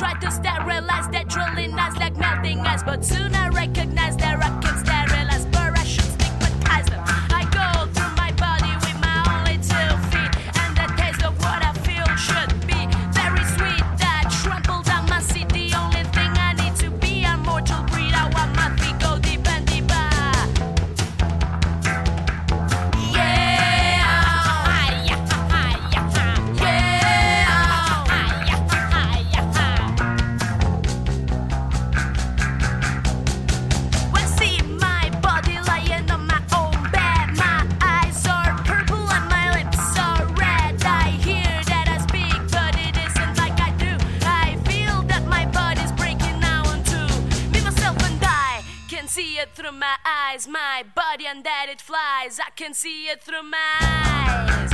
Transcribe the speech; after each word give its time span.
Tried 0.00 0.18
to 0.22 0.30
sterilize 0.30 1.08
that 1.12 1.28
drilling 1.28 1.78
us 1.78 1.94
like 1.98 2.16
nothing 2.16 2.60
else. 2.60 2.82
But 2.82 3.04
soon 3.04 3.34
I 3.34 3.48
recognize. 3.48 3.89
can 52.70 52.74
see 52.76 53.08
it 53.08 53.20
through 53.20 53.42
my 53.42 53.58
eyes. 53.80 54.69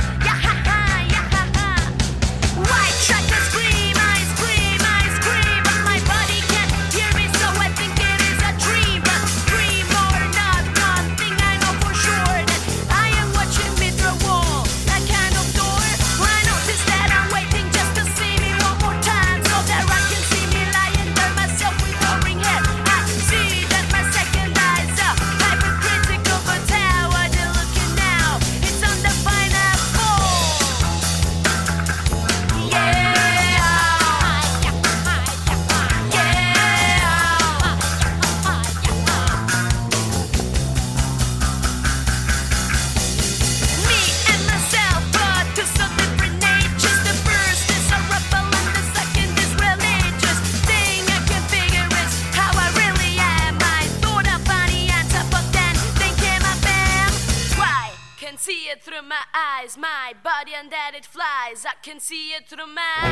melancia, 61.97 62.41
tremã. 62.43 63.06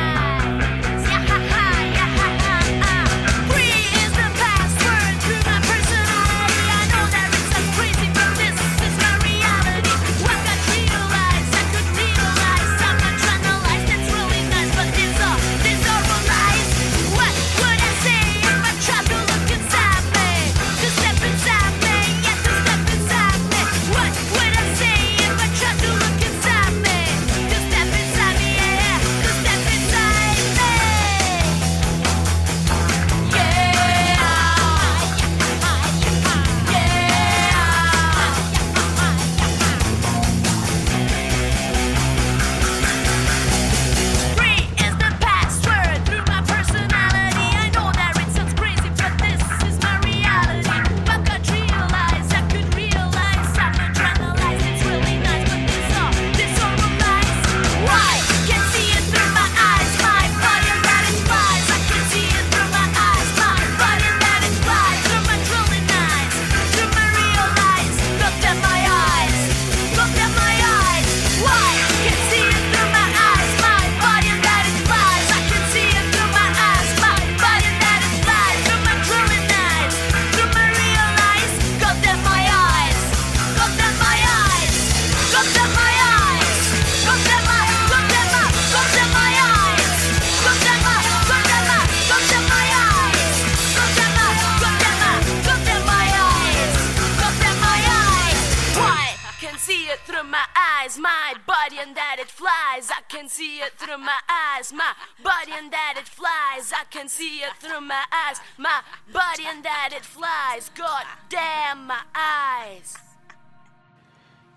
lies. 108.36 108.58
My 108.58 108.82
body 109.12 109.46
and 109.46 109.64
that 109.64 109.92
it 109.96 110.04
flies. 110.04 110.70
God 110.76 111.04
damn 111.28 111.86
my 111.86 112.02
eyes. 112.14 112.96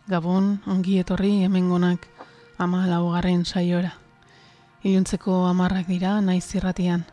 Gabon, 0.08 0.60
ongi 0.66 1.00
etorri 1.00 1.44
hemengonak 1.44 2.08
ama 2.58 2.88
laugarren 2.88 3.46
saiora. 3.46 3.92
Iluntzeko 4.84 5.46
amarrak 5.48 5.88
dira 5.88 6.22
naiz 6.22 6.56
irratian. 6.56 7.06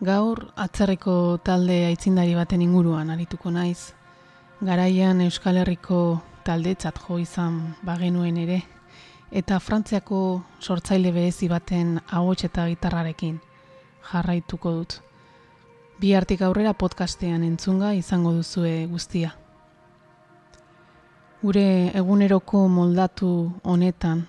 Gaur, 0.00 0.52
atzerriko 0.56 1.38
talde 1.44 1.86
aitzindari 1.86 2.34
baten 2.34 2.62
inguruan 2.62 3.10
arituko 3.10 3.50
naiz. 3.50 3.92
Garaian 4.60 5.20
Euskal 5.20 5.56
Herriko 5.56 6.22
talde 6.44 6.76
jo 6.76 7.18
izan 7.18 7.76
bagenuen 7.82 8.36
ere 8.36 8.62
eta 9.30 9.58
Frantziako 9.58 10.42
sortzaile 10.60 11.12
berezi 11.12 11.48
baten 11.48 12.00
ahots 12.10 12.44
eta 12.44 12.66
gitarrarekin 12.68 13.40
jarraituko 14.12 14.72
dut. 14.72 15.11
Bi 16.02 16.16
hartik 16.18 16.40
aurrera 16.42 16.72
podcastean 16.74 17.44
entzunga 17.46 17.92
izango 17.94 18.32
duzue 18.34 18.88
guztia. 18.90 19.28
Gure 21.42 21.62
eguneroko 22.00 22.62
moldatu 22.66 23.28
honetan, 23.62 24.24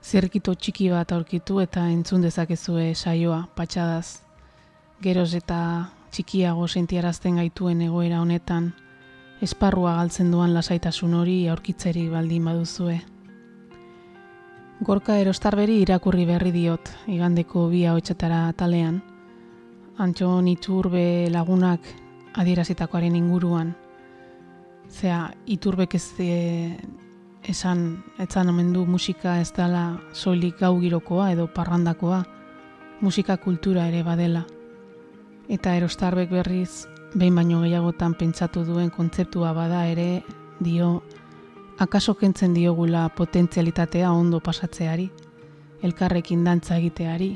zirkito 0.00 0.54
txiki 0.54 0.86
bat 0.88 1.12
aurkitu 1.12 1.60
eta 1.60 1.82
entzun 1.92 2.24
dezakezue 2.24 2.86
saioa 2.94 3.42
patxadaz. 3.58 4.22
Geroz 5.04 5.34
eta 5.36 5.58
txikiago 6.08 6.64
sentiarazten 6.68 7.36
gaituen 7.42 7.84
egoera 7.90 8.22
honetan, 8.24 8.72
esparrua 9.44 9.98
galtzen 10.00 10.32
duan 10.32 10.56
lasaitasun 10.56 11.20
hori 11.20 11.36
aurkitzeri 11.52 12.06
baldin 12.08 12.48
baduzue. 12.48 12.96
Gorka 14.88 15.20
erostarberi 15.20 15.82
irakurri 15.84 16.24
berri 16.24 16.56
diot, 16.56 16.88
igandeko 17.12 17.68
bi 17.68 17.84
hau 17.84 18.00
talean, 18.00 19.02
Antxon 19.98 20.46
Iturbe 20.46 21.26
lagunak 21.34 21.82
adierazitakoaren 22.38 23.16
inguruan. 23.18 23.72
Zea, 24.88 25.24
Iturbek 25.50 25.96
ez 25.98 26.04
e, 26.22 26.76
esan, 27.42 28.04
etzan 28.22 28.52
omen 28.52 28.70
du 28.72 28.84
musika 28.86 29.40
ez 29.42 29.50
dela 29.56 29.98
soilik 30.12 30.60
gau 30.60 30.76
girokoa 30.78 31.32
edo 31.32 31.48
parrandakoa, 31.50 32.20
musika 33.00 33.36
kultura 33.42 33.88
ere 33.90 34.04
badela. 34.06 34.44
Eta 35.48 35.74
erostarbek 35.74 36.30
berriz, 36.30 36.86
behin 37.14 37.34
baino 37.34 37.64
gehiagotan 37.64 38.14
pentsatu 38.14 38.62
duen 38.68 38.94
kontzeptua 38.94 39.50
bada 39.52 39.82
ere, 39.90 40.22
dio, 40.60 41.02
akaso 41.78 42.14
kentzen 42.14 42.54
diogula 42.54 43.08
potentzialitatea 43.18 44.12
ondo 44.12 44.38
pasatzeari, 44.38 45.10
elkarrekin 45.82 46.46
dantza 46.46 46.78
egiteari, 46.78 47.32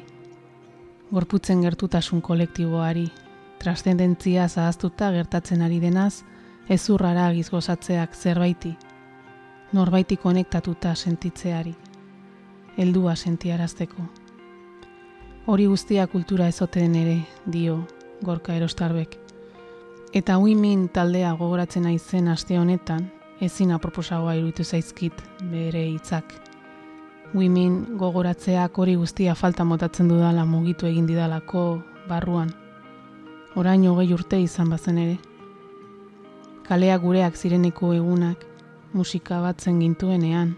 gorputzen 1.13 1.61
gertutasun 1.61 2.23
kolektiboari, 2.23 3.07
trascendentzia 3.59 4.49
zahaztuta 4.49 5.11
gertatzen 5.13 5.63
ari 5.63 5.81
denaz, 5.81 6.23
ezurrara 6.73 7.27
gizgozatzeak 7.37 8.15
zerbaiti, 8.17 8.73
norbaiti 9.73 10.17
konektatuta 10.17 10.95
sentitzeari, 10.95 11.75
heldua 12.79 13.17
sentiarazteko. 13.17 14.07
Hori 15.47 15.67
guztia 15.67 16.07
kultura 16.07 16.47
ezoten 16.49 16.95
ere, 16.97 17.19
dio, 17.47 17.83
gorka 18.25 18.55
erostarbek. 18.55 19.19
Eta 20.15 20.39
uimin 20.39 20.89
taldea 20.89 21.35
gogoratzen 21.37 21.91
aizen 21.91 22.29
aste 22.29 22.59
honetan, 22.59 23.11
ezin 23.41 23.73
aproposagoa 23.77 24.39
iruditu 24.39 24.65
zaizkit 24.65 25.23
bere 25.51 25.85
hitzak. 25.91 26.52
Uimin 27.35 27.97
gogoratzeak 27.97 28.77
hori 28.79 28.95
guztia 29.01 29.35
falta 29.35 29.65
motatzen 29.65 30.09
dudala 30.09 30.45
mugitu 30.45 30.87
egin 30.87 31.07
didalako 31.09 31.83
barruan. 32.09 32.51
Orain 33.57 33.87
hogei 33.89 34.13
urte 34.13 34.41
izan 34.41 34.69
bazen 34.69 34.99
ere. 34.99 35.15
Kaleak 36.67 37.01
gureak 37.01 37.37
zireneko 37.37 37.93
egunak, 37.97 38.45
musika 38.93 39.41
batzen 39.41 39.81
gintuenean, 39.81 40.53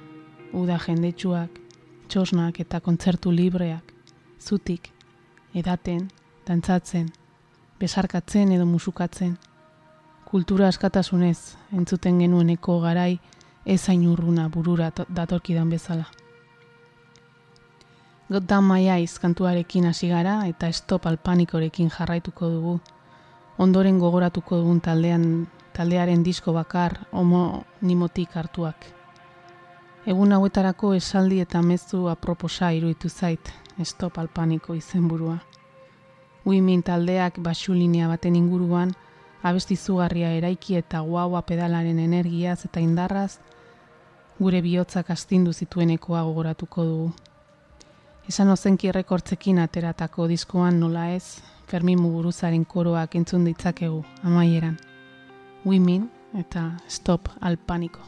uda 0.53 0.79
jendetsuak, 0.87 1.61
txosnak 2.09 2.59
eta 2.61 2.81
kontzertu 2.81 3.31
libreak, 3.31 3.95
zutik, 4.41 4.91
edaten, 5.55 6.09
dantzatzen, 6.47 7.07
besarkatzen 7.79 8.51
edo 8.53 8.67
musukatzen, 8.67 9.39
kultura 10.27 10.69
askatasunez 10.75 11.55
entzuten 11.73 12.19
genueneko 12.19 12.81
garai 12.83 13.21
ezain 13.65 14.07
urruna 14.11 14.49
burura 14.49 14.91
to- 14.91 15.07
datorkidan 15.09 15.71
bezala. 15.71 16.11
God 18.35 18.49
damn 18.49 18.67
my 18.67 18.91
eyes 18.91 19.21
kantuarekin 19.23 19.85
hasi 19.87 20.09
gara 20.09 20.47
eta 20.49 20.67
stop 20.73 21.07
al 21.07 21.19
panikorekin 21.19 21.91
jarraituko 21.97 22.49
dugu. 22.51 22.81
Ondoren 23.59 23.99
gogoratuko 24.03 24.57
dugun 24.59 24.81
taldean 24.81 25.27
taldearen 25.77 26.25
disko 26.27 26.53
bakar 26.53 26.97
homonimotik 27.13 28.33
hartuak. 28.35 28.87
Egun 30.07 30.35
hauetarako 30.35 30.91
esaldi 30.95 31.39
eta 31.45 31.63
mezu 31.63 32.09
aproposa 32.11 32.73
iruditu 32.75 33.09
zait 33.09 33.53
stop 33.85 34.19
al 34.19 34.29
paniko 34.29 34.75
izenburua. 34.75 35.37
Uimin 36.45 36.83
taldeak 36.83 37.39
basulinea 37.39 38.09
baten 38.09 38.35
inguruan 38.35 38.97
abesti 39.45 39.77
zugarria 39.77 40.33
eraiki 40.41 40.75
eta 40.81 41.05
guaua 41.07 41.43
pedalaren 41.43 42.03
energiaz 42.09 42.65
eta 42.65 42.81
indarraz 42.81 43.39
gure 44.41 44.63
bihotzak 44.63 45.11
astindu 45.11 45.53
zituenekoa 45.53 46.25
gogoratuko 46.25 46.89
dugu. 46.91 47.13
Esan 48.29 48.49
ozenki 48.49 48.89
errekortzekin 48.89 49.59
ateratako 49.61 50.25
diskoan 50.31 50.79
nola 50.81 51.11
ez, 51.13 51.43
Fermin 51.69 52.01
Muguruzaren 52.01 52.65
koroak 52.65 53.17
entzun 53.21 53.45
ditzakegu 53.45 54.01
amaieran. 54.25 54.79
Women 55.67 56.09
eta 56.41 56.71
Stop 56.89 57.29
al 57.41 57.59
Paniko. 57.59 58.01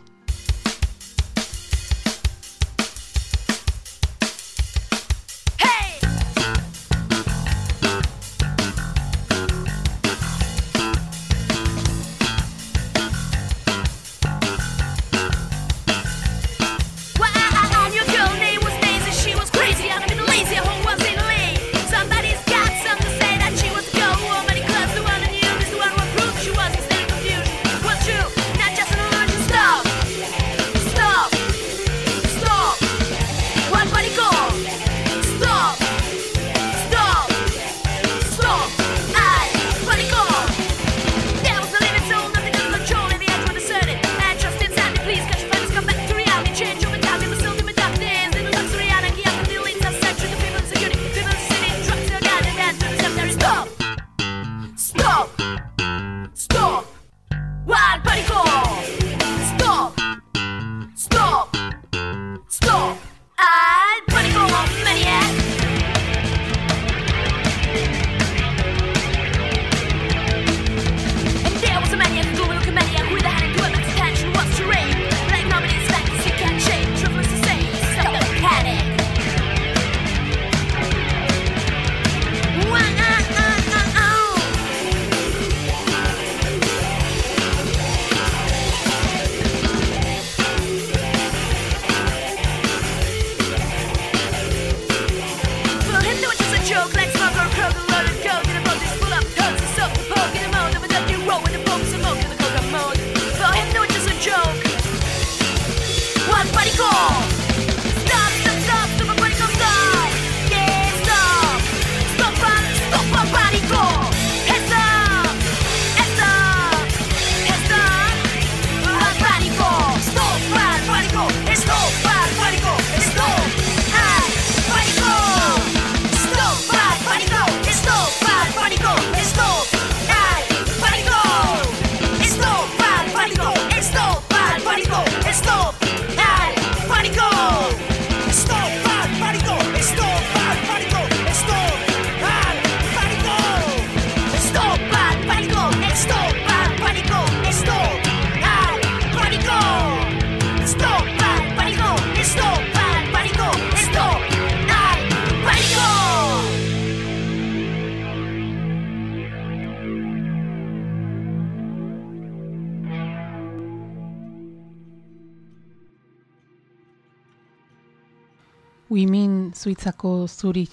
Uimin 169.67 169.75
Zuitzako 169.75 170.29
zuri 170.29 170.69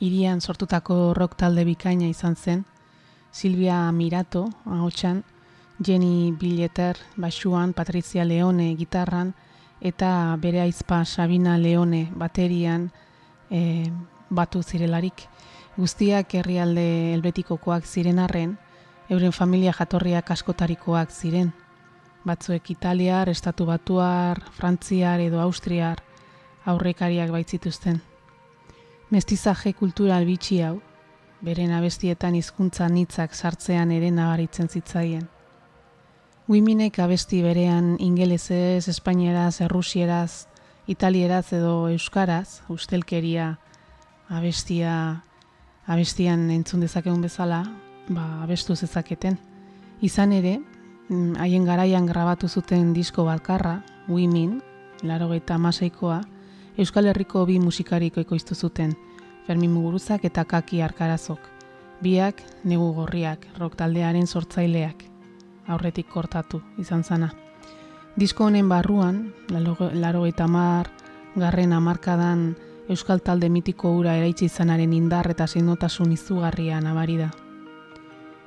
irian 0.00 0.40
sortutako 0.40 1.12
rock 1.12 1.34
talde 1.36 1.64
bikaina 1.68 2.06
izan 2.08 2.34
zen, 2.34 2.64
Silvia 3.30 3.92
Mirato, 3.92 4.48
ahotsan, 4.64 5.22
Jenny 5.84 6.32
Billeter, 6.32 6.96
basuan, 7.16 7.74
Patricia 7.74 8.24
Leone, 8.24 8.74
gitarran, 8.74 9.34
eta 9.82 10.34
bere 10.40 10.62
aizpa 10.62 11.04
Sabina 11.04 11.58
Leone 11.58 12.08
baterian 12.14 12.90
e, 13.50 13.90
batu 14.30 14.62
zirelarik. 14.62 15.28
Guztiak 15.76 16.32
herrialde 16.34 17.12
helbetikokoak 17.12 17.84
ziren 17.84 18.18
arren, 18.18 18.56
euren 19.10 19.32
familia 19.32 19.74
jatorriak 19.76 20.30
askotarikoak 20.30 21.12
ziren. 21.12 21.52
Batzuek 22.24 22.70
Italiar, 22.70 23.28
Estatu 23.28 23.66
Batuar, 23.66 24.40
Frantziar 24.56 25.20
edo 25.20 25.40
Austriar 25.40 26.00
aurrekariak 26.64 27.28
baitzituzten. 27.30 28.00
Mestizaje 29.10 29.72
kultural 29.72 30.26
bitxi 30.28 30.60
hau, 30.60 30.74
beren 31.40 31.70
abestietan 31.72 32.34
hizkuntza 32.36 32.88
nitzak 32.92 33.32
sartzean 33.34 33.90
ere 33.94 34.10
nabaritzen 34.12 34.68
zitzaien. 34.68 35.24
Wiminek 36.48 36.98
abesti 37.00 37.40
berean 37.44 37.94
ingelezez, 38.04 38.88
espainieraz, 38.88 39.60
errusieraz, 39.64 40.46
italieraz 40.88 41.52
edo 41.56 41.88
euskaraz, 41.88 42.62
ustelkeria 42.68 43.54
abestia 44.28 44.94
abestian 45.88 46.50
entzun 46.52 46.84
dezakegun 46.84 47.24
bezala, 47.24 47.62
ba, 48.12 48.42
abestu 48.44 48.76
zezaketen. 48.76 49.38
Izan 50.04 50.32
ere, 50.36 50.58
mm, 51.08 51.36
haien 51.40 51.64
garaian 51.64 52.06
grabatu 52.06 52.48
zuten 52.48 52.92
disko 52.92 53.24
balkarra, 53.24 53.82
Wimin, 54.08 54.60
laro 55.02 55.32
eta 55.32 55.56
maseikoa, 55.58 56.20
Euskal 56.78 57.08
Herriko 57.10 57.40
bi 57.42 57.56
musikariko 57.58 58.20
ekoiztu 58.22 58.54
zuten, 58.54 58.92
Fermin 59.46 59.72
Muguruzak 59.74 60.22
eta 60.28 60.44
Kaki 60.44 60.78
Arkarazok. 60.86 61.40
Biak, 61.98 62.38
negu 62.70 62.92
gorriak, 62.94 63.48
rock 63.58 63.74
taldearen 63.80 64.28
sortzaileak, 64.30 65.02
aurretik 65.66 66.06
kortatu 66.12 66.60
izan 66.78 67.02
zana. 67.02 67.32
Disko 68.14 68.46
honen 68.46 68.68
barruan, 68.70 69.18
laro 69.50 70.22
eta 70.26 70.46
mar, 70.46 70.92
garren 71.34 71.72
amarkadan 71.72 72.54
Euskal 72.88 73.24
talde 73.26 73.50
mitiko 73.50 73.90
ura 73.98 74.14
eraitsi 74.14 74.46
izanaren 74.46 74.94
indar 74.94 75.26
eta 75.34 75.48
zeinotasun 75.48 76.14
izugarria 76.14 76.78
nabari 76.80 77.18
da. 77.18 77.32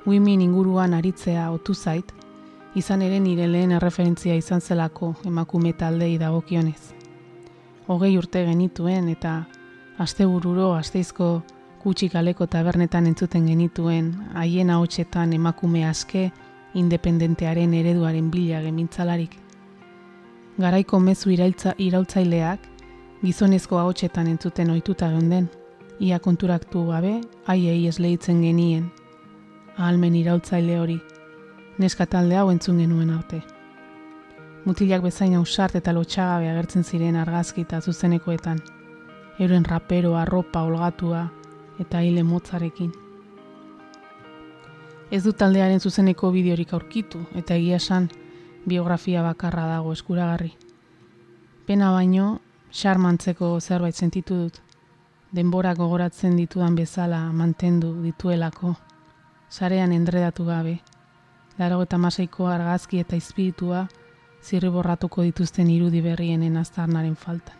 Wimin 0.06 0.40
inguruan 0.40 0.94
aritzea 0.94 1.50
otu 1.52 1.74
zait, 1.74 2.16
izan 2.74 3.02
ere 3.02 3.20
nire 3.20 3.46
lehen 3.46 3.76
erreferentzia 3.76 4.40
izan 4.40 4.64
zelako 4.64 5.14
emakume 5.28 5.76
taldei 5.76 6.16
dagokionez. 6.18 7.01
Hogei 7.88 8.16
urte 8.18 8.44
genituen 8.46 9.08
eta 9.10 9.42
astebururo 9.98 10.72
asteizko 10.76 11.42
kutsi 11.82 12.08
kaleko 12.08 12.46
tabernetan 12.46 13.08
entzuten 13.10 13.46
genituen 13.50 14.12
haien 14.38 14.70
ahotsetan 14.70 15.32
emakume 15.32 15.82
aske 15.88 16.30
independentearen 16.78 17.74
ereduaren 17.74 18.30
bila 18.30 18.60
gemintzalarik. 18.62 19.34
Garaiko 20.62 21.00
mezu 21.00 21.32
irailtza 21.34 21.74
iraultzaileak 21.78 22.68
gizonezko 23.22 23.78
ahotsetan 23.78 24.26
entzuten 24.26 24.70
ohituta 24.70 25.08
geunden, 25.10 25.48
ia 26.00 26.18
konturaktu 26.18 26.84
gabe 26.86 27.20
haiei 27.46 27.86
esleitzen 27.88 28.42
genien. 28.42 28.90
Ahalmen 29.76 30.14
iraultzaile 30.14 30.78
hori, 30.78 31.00
neska 31.78 32.06
talde 32.06 32.38
hau 32.38 32.50
entzun 32.50 32.78
genuen 32.78 33.10
arte. 33.10 33.42
Mutilak 34.64 35.02
bezain 35.02 35.32
ausart 35.34 35.74
eta 35.74 35.90
lotxagabe 35.90 36.46
agertzen 36.46 36.84
ziren 36.86 37.16
argazki 37.18 37.64
eta 37.66 37.80
zuzenekoetan, 37.80 38.60
euren 39.42 39.64
rapero, 39.66 40.12
arropa, 40.16 40.60
olgatua 40.62 41.24
eta 41.82 42.02
hile 42.06 42.22
motzarekin. 42.22 42.92
Ez 45.10 45.24
du 45.24 45.32
taldearen 45.32 45.80
zuzeneko 45.80 46.30
bideorik 46.30 46.72
aurkitu 46.72 47.24
eta 47.34 47.56
egia 47.58 47.80
esan 47.82 48.06
biografia 48.64 49.24
bakarra 49.26 49.64
dago 49.66 49.92
eskuragarri. 49.92 50.52
Pena 51.66 51.90
baino, 51.90 52.38
xarmantzeko 52.70 53.58
zerbait 53.60 53.98
sentitu 53.98 54.36
dut. 54.44 54.60
Denbora 55.32 55.74
gogoratzen 55.74 56.36
ditudan 56.36 56.76
bezala 56.78 57.18
mantendu 57.32 57.96
dituelako. 58.04 58.76
Sarean 59.50 59.92
endredatu 59.92 60.46
gabe. 60.46 60.78
Laro 61.58 61.82
eta 61.82 61.98
masaiko 61.98 62.46
argazki 62.46 63.02
eta 63.02 63.16
izpiritua 63.16 63.88
zirriborratuko 64.42 65.22
dituzten 65.22 65.70
irudi 65.70 66.00
berrienen 66.00 66.56
aztarnaren 66.56 67.16
faltan. 67.16 67.56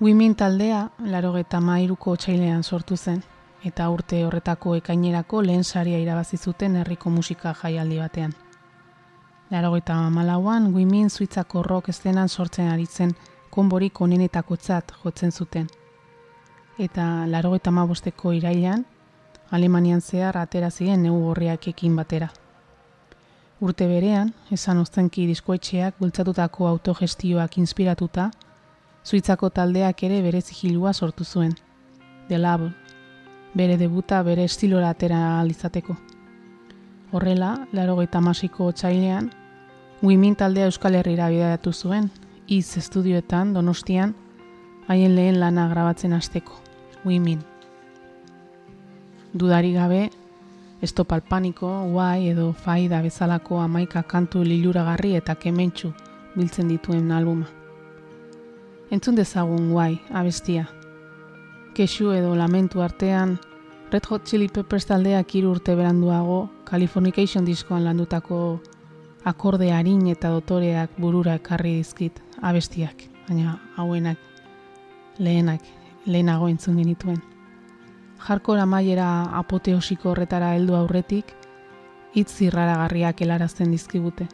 Wimin 0.00 0.34
taldea, 0.34 0.90
laro 0.98 1.36
eta 1.36 1.60
mairuko 1.60 2.16
txailean 2.16 2.62
sortu 2.62 2.96
zen, 2.96 3.22
eta 3.64 3.88
urte 3.90 4.24
horretako 4.24 4.76
ekainerako 4.78 5.42
lehen 5.42 5.64
saria 5.64 5.98
irabazi 5.98 6.36
zuten 6.36 6.76
herriko 6.76 7.10
musika 7.10 7.54
jaialdi 7.62 7.98
batean. 7.98 8.34
Larogeita 9.50 9.96
malauan, 10.10 10.74
Wimin 10.74 11.10
Suitzako 11.10 11.62
rock 11.62 11.88
estenan 11.88 12.28
sortzen 12.28 12.68
aritzen 12.68 13.14
konborik 13.50 14.00
onenetako 14.00 14.56
tzat 14.56 14.92
jotzen 15.04 15.32
zuten. 15.32 15.66
Eta 16.78 17.26
larogeita 17.26 17.70
mabosteko 17.70 18.32
irailan, 18.32 18.84
Alemanian 19.50 20.00
zehar 20.00 20.36
atera 20.36 20.70
ziren 20.70 21.08
gorriak 21.08 21.68
ekin 21.68 21.96
batera. 21.96 22.28
Urte 23.60 23.88
berean, 23.90 24.34
esan 24.54 24.78
ostenki 24.78 25.24
diskoetxeak 25.26 25.96
bultzatutako 25.98 26.68
autogestioak 26.68 27.58
inspiratuta, 27.58 28.30
Suitzako 29.08 29.48
taldeak 29.48 30.02
ere 30.04 30.18
bere 30.20 30.40
zigilua 30.42 30.92
sortu 30.92 31.24
zuen. 31.24 31.54
The 32.28 32.36
Lab, 32.38 32.66
bere 33.54 33.78
debuta 33.80 34.22
bere 34.22 34.44
estilora 34.44 34.90
atera 34.92 35.40
alizateko. 35.40 35.96
Horrela, 37.12 37.54
laro 37.72 37.96
gaita 37.96 38.20
masiko 38.20 38.70
txailean, 38.72 39.30
Wimin 40.02 40.36
taldea 40.36 40.68
Euskal 40.68 40.94
Herriera 40.94 41.30
bidatu 41.32 41.72
zuen, 41.72 42.10
iz 42.46 42.76
estudioetan, 42.78 43.54
donostian, 43.54 44.12
haien 44.86 45.16
lehen 45.16 45.40
lana 45.40 45.66
grabatzen 45.72 46.12
hasteko. 46.12 46.60
Wimin. 47.04 47.40
Dudari 49.32 49.72
gabe, 49.72 50.10
estopal 50.82 51.22
paniko, 51.22 51.68
guai 51.90 52.28
edo 52.30 52.52
faida 52.52 53.02
bezalako 53.02 53.60
amaika 53.60 54.02
kantu 54.02 54.44
liluragarri 54.44 55.14
eta 55.16 55.34
kementxu 55.34 55.92
biltzen 56.36 56.68
dituen 56.68 57.10
albuma. 57.12 57.46
Entzun 58.90 59.16
dezagun 59.16 59.70
guai, 59.72 59.98
abestia. 60.10 60.66
Kexu 61.74 62.12
edo 62.12 62.34
lamentu 62.36 62.82
artean, 62.82 63.38
Red 63.90 64.06
Hot 64.10 64.24
Chili 64.24 64.48
Peppers 64.48 64.84
taldeak 64.86 65.34
hiru 65.34 65.54
urte 65.54 65.74
beranduago 65.74 66.50
Californication 66.68 67.44
diskoan 67.44 67.84
landutako 67.84 68.60
akorde 69.24 69.70
harin 69.72 70.06
eta 70.12 70.28
dotoreak 70.28 70.98
burura 71.00 71.38
ekarri 71.40 71.78
dizkit 71.78 72.20
abestiak, 72.42 73.06
baina 73.28 73.56
hauenak 73.76 74.18
lehenak 75.18 75.64
lehenago 76.06 76.48
entzun 76.48 76.76
genituen. 76.76 77.20
Jarkora 78.26 78.66
maiera 78.66 79.08
apoteosiko 79.38 80.10
horretara 80.10 80.54
heldu 80.56 80.74
aurretik, 80.76 81.34
hitz 82.14 82.30
zirraragarriak 82.30 83.20
helarazten 83.22 83.70
dizkibute. 83.70 84.28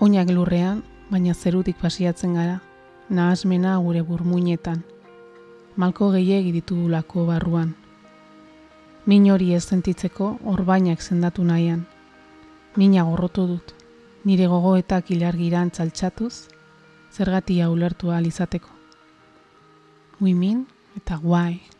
Oinak 0.00 0.30
lurrean, 0.30 0.82
baina 1.10 1.34
zerutik 1.34 1.76
pasiatzen 1.82 2.34
gara, 2.34 2.60
nahasmena 3.10 3.76
gure 3.82 4.02
burmuinetan. 4.02 4.84
Malko 5.76 6.10
gehiegi 6.14 6.52
ditugulako 6.52 7.26
barruan, 7.26 7.76
Min 9.08 9.24
hori 9.32 9.54
ez 9.56 9.62
sentitzeko 9.64 10.26
orbainak 10.52 11.00
sendatu 11.00 11.44
nahian. 11.50 11.86
Mina 12.76 13.04
gorrotu 13.08 13.46
dut, 13.48 13.72
nire 14.28 14.50
gogoetak 14.52 15.08
ilargiran 15.14 15.70
txaltxatuz, 15.70 16.34
zergatia 17.10 17.70
ulertu 17.70 18.12
izateko. 18.12 18.68
Uimin 20.20 20.66
eta 20.96 21.16
guai. 21.16 21.77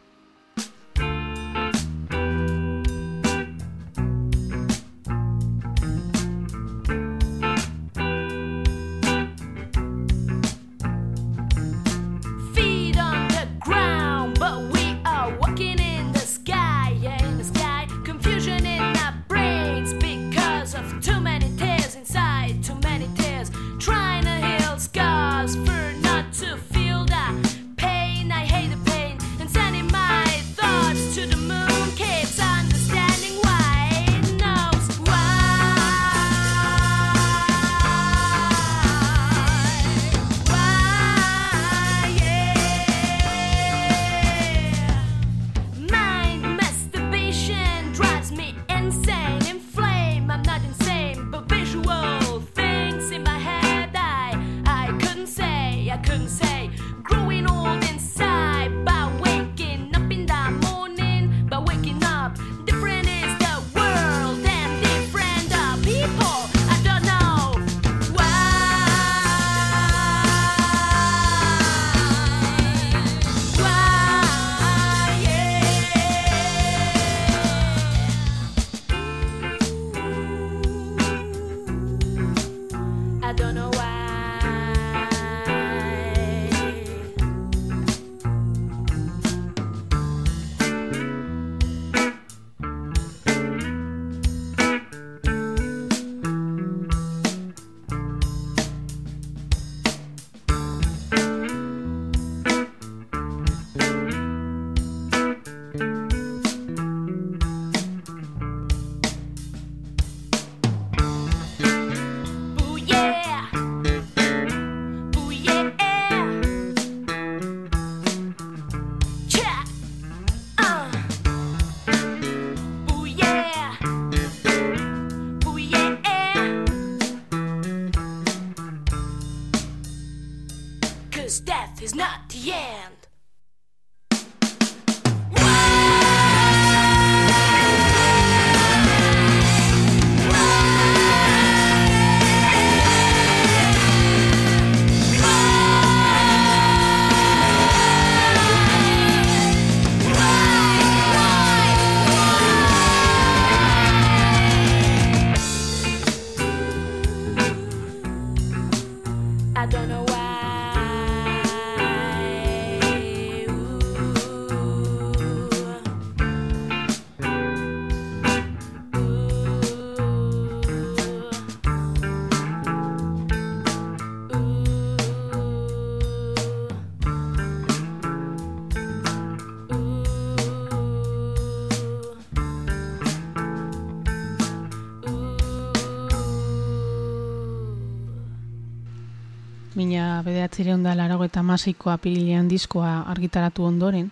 Bederatzireun 189.79 190.83
da 190.83 190.95
larago 190.95 191.25
eta 191.25 191.43
masiko 191.43 191.91
apirilean 191.91 192.49
diskoa 192.49 193.05
argitaratu 193.07 193.63
ondoren, 193.63 194.11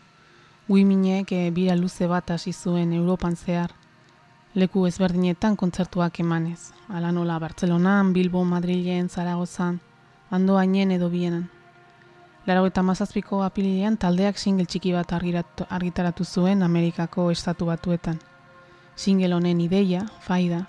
Wiminek 0.68 1.32
e, 1.32 1.50
bira 1.50 1.74
luze 1.74 2.06
bat 2.06 2.30
hasi 2.30 2.52
zuen 2.52 2.92
Europan 2.92 3.36
zehar, 3.36 3.72
leku 4.54 4.86
ezberdinetan 4.86 5.56
kontzertuak 5.56 6.20
emanez. 6.20 6.72
Ala 6.88 7.10
nola 7.12 7.38
Bartzelonan, 7.38 8.12
Bilbo, 8.12 8.44
Madrilen, 8.44 9.08
Zaragozan, 9.08 9.80
ando 10.30 10.58
hainen 10.58 10.90
edo 10.90 11.10
bienan. 11.10 11.48
Larago 12.46 12.66
eta 12.66 12.82
mazazpiko 12.82 13.42
apililean 13.42 13.96
taldeak 13.96 14.38
single 14.38 14.66
txiki 14.66 14.92
bat 14.92 15.12
argitaratu 15.12 16.24
zuen 16.24 16.62
Amerikako 16.62 17.30
estatu 17.30 17.66
batuetan. 17.66 18.20
Single 18.94 19.34
honen 19.34 19.60
ideia, 19.60 20.06
faida, 20.20 20.68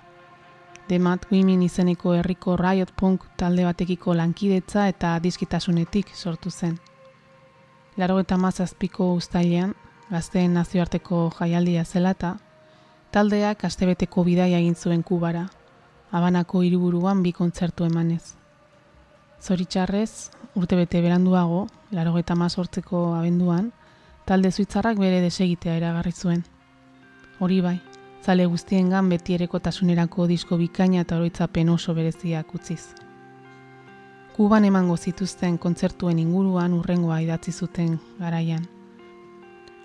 The 0.88 0.98
Mad 0.98 1.26
Women 1.30 1.62
izeneko 1.62 2.14
herriko 2.16 2.56
Riot 2.56 2.94
Punk 2.96 3.24
talde 3.36 3.66
batekiko 3.66 4.14
lankidetza 4.16 4.86
eta 4.88 5.18
diskitasunetik 5.20 6.14
sortu 6.16 6.48
zen. 6.50 6.78
Laro 8.00 8.16
eta 8.22 8.38
mazazpiko 8.40 9.10
ustailean, 9.18 9.74
gazteen 10.08 10.54
nazioarteko 10.56 11.26
jaialdia 11.38 11.84
zela 11.84 12.14
eta 12.16 12.30
taldeak 13.12 13.66
astebeteko 13.68 14.24
bidaia 14.24 14.62
egin 14.62 14.74
zuen 14.74 15.02
kubara, 15.02 15.44
abanako 16.10 16.62
hiriburuan 16.64 17.20
bi 17.22 17.34
kontzertu 17.36 17.84
emanez. 17.84 18.22
Zoritxarrez, 19.44 20.30
urtebete 20.56 21.02
beranduago, 21.04 21.66
laro 21.92 22.16
eta 22.16 22.34
mazortzeko 22.34 23.12
abenduan, 23.18 23.74
talde 24.24 24.52
zuitzarrak 24.52 24.96
bere 24.96 25.20
desegitea 25.20 25.76
eragarri 25.82 26.12
zuen. 26.12 26.46
Hori 27.40 27.60
bai, 27.60 27.76
zale 28.24 28.46
guztiengan 28.46 29.08
beti 29.08 29.34
erekotasunerako 29.34 30.26
disko 30.26 30.56
bikaina 30.56 31.00
eta 31.00 31.16
oroitzapen 31.16 31.68
oso 31.68 31.94
bereziak 31.94 32.54
utziz. 32.54 32.82
Kuban 34.36 34.64
emango 34.64 34.96
zituzten 34.96 35.58
kontzertuen 35.58 36.18
inguruan 36.18 36.72
urrengoa 36.72 37.20
idatzi 37.20 37.52
zuten 37.52 37.98
garaian. 38.18 38.66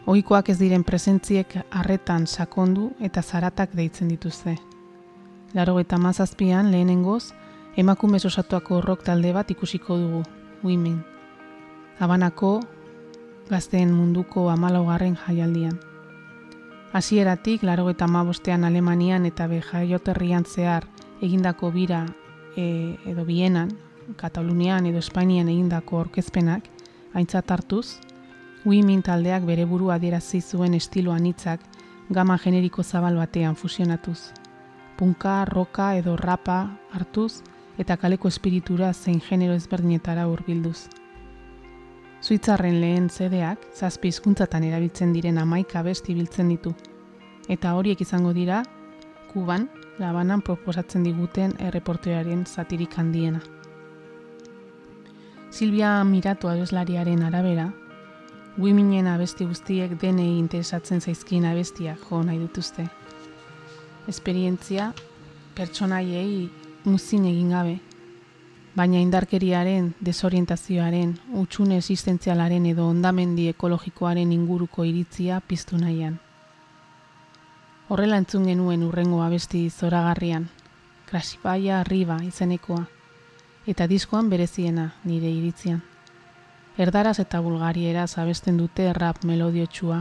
Ohikoak 0.05 0.49
ez 0.49 0.57
diren 0.59 0.83
presentziek 0.83 1.55
harretan 1.71 2.27
sakondu 2.27 2.91
eta 2.99 3.21
zaratak 3.21 3.73
deitzen 3.73 4.09
dituzte. 4.11 4.57
Laro 5.53 5.79
eta 5.79 5.97
mazazpian 5.97 6.71
lehenengoz, 6.71 7.31
emakumez 7.77 8.25
osatuako 8.25 8.81
rock 8.81 9.03
talde 9.03 9.33
bat 9.33 9.51
ikusiko 9.51 9.97
dugu, 9.97 10.23
Women. 10.63 10.99
Habanako, 11.99 12.59
gazteen 13.49 13.93
munduko 13.93 14.49
amalaugarren 14.49 15.17
jaialdian. 15.25 15.92
Hasieratik, 16.93 17.63
laro 17.63 17.87
eta 17.89 18.05
mabostean 18.05 18.63
Alemanian 18.63 19.25
eta 19.25 19.47
bejaioterrian 19.49 20.43
zehar 20.45 20.85
egindako 21.25 21.71
bira 21.73 22.05
e, 22.55 22.99
edo 23.09 23.25
bienan, 23.25 23.71
Katalunian 24.15 24.85
edo 24.85 24.99
Espainian 25.01 25.49
egindako 25.49 26.03
orkezpenak, 26.03 26.69
aintzat 27.13 27.49
hartuz, 27.49 27.97
Women 28.63 29.01
taldeak 29.01 29.43
bere 29.43 29.65
burua 29.65 29.95
adierazi 29.95 30.39
zuen 30.39 30.75
estilo 30.77 31.11
anitzak 31.11 31.65
gama 32.09 32.37
generiko 32.37 32.83
zabal 32.83 33.17
batean 33.17 33.55
fusionatuz. 33.55 34.31
Punka, 34.95 35.43
roka 35.45 35.95
edo 35.97 36.15
rapa 36.15 36.77
hartuz 36.93 37.41
eta 37.77 37.97
kaleko 37.97 38.29
espiritura 38.29 38.93
zein 38.93 39.19
genero 39.19 39.57
ezberdinetara 39.57 40.27
hurbilduz. 40.29 40.87
Suitzarren 42.23 42.77
lehen 42.79 43.09
zedeak, 43.11 43.65
zazpi 43.75 44.07
hizkuntzatan 44.07 44.63
erabiltzen 44.63 45.09
diren 45.11 45.41
amaika 45.41 45.81
besti 45.83 46.13
biltzen 46.15 46.53
ditu. 46.53 46.71
Eta 47.51 47.73
horiek 47.75 47.99
izango 47.99 48.31
dira, 48.31 48.61
Kuban, 49.33 49.65
labanan 49.99 50.39
proposatzen 50.41 51.03
diguten 51.03 51.51
erreportearen 51.59 52.45
satirik 52.47 52.95
handiena. 52.95 53.41
Silvia 55.51 55.97
Miratu 56.07 56.47
abeslariaren 56.47 57.27
arabera, 57.27 57.67
Wiminen 58.55 59.07
abesti 59.09 59.43
guztiek 59.49 59.97
denei 59.99 60.37
interesatzen 60.37 61.01
zaizkien 61.01 61.43
abestiak 61.49 62.07
jo 62.07 62.23
nahi 62.23 62.39
dituzte. 62.39 62.85
Esperientzia, 64.07 64.93
pertsonaiei 65.57 66.47
muzin 66.85 67.25
egin 67.25 67.51
gabe, 67.51 67.79
baina 68.75 68.99
indarkeriaren, 68.99 69.93
desorientazioaren, 70.01 71.13
utxune 71.41 71.77
existentzialaren 71.77 72.65
edo 72.65 72.87
ondamendi 72.89 73.47
ekologikoaren 73.51 74.31
inguruko 74.33 74.85
iritzia 74.89 75.39
piztu 75.47 75.77
nahian. 75.77 76.19
Horrela 77.89 78.17
entzun 78.17 78.47
genuen 78.49 78.83
urrengo 78.83 79.21
abesti 79.21 79.69
zoragarrian, 79.69 80.49
Krasibaia 81.05 81.83
Riba 81.83 82.17
izenekoa, 82.25 82.85
eta 83.67 83.87
diskoan 83.87 84.29
bereziena 84.29 84.93
nire 85.05 85.29
iritzian. 85.29 85.83
Erdaraz 86.77 87.19
eta 87.21 87.39
bulgarieraz 87.45 88.17
abesten 88.17 88.57
dute 88.57 88.87
rap 88.97 89.21
melodiotsua. 89.23 89.99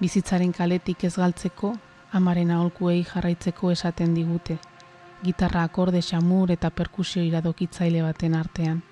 Bizitzaren 0.00 0.50
kaletik 0.52 1.04
ez 1.04 1.14
galtzeko, 1.14 1.76
amaren 2.10 2.50
aholkuei 2.50 3.04
jarraitzeko 3.04 3.70
esaten 3.70 4.14
digute. 4.14 4.58
Gitarra 5.22 5.64
akorde 5.64 6.00
xamur 6.02 6.50
eta 6.54 6.70
perkusio 6.70 7.22
iradokitzaile 7.22 8.02
baten 8.02 8.34
artean. 8.34 8.82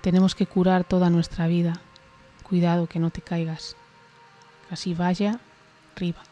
Tenemos 0.00 0.34
que 0.34 0.46
curar 0.46 0.84
toda 0.84 1.10
nuestra 1.10 1.46
vida. 1.46 1.74
Cuidado 2.48 2.86
que 2.86 2.98
no 2.98 3.10
te 3.10 3.20
caigas. 3.20 3.76
Casi 4.68 4.94
vaya, 4.94 5.40
riba. 5.96 6.31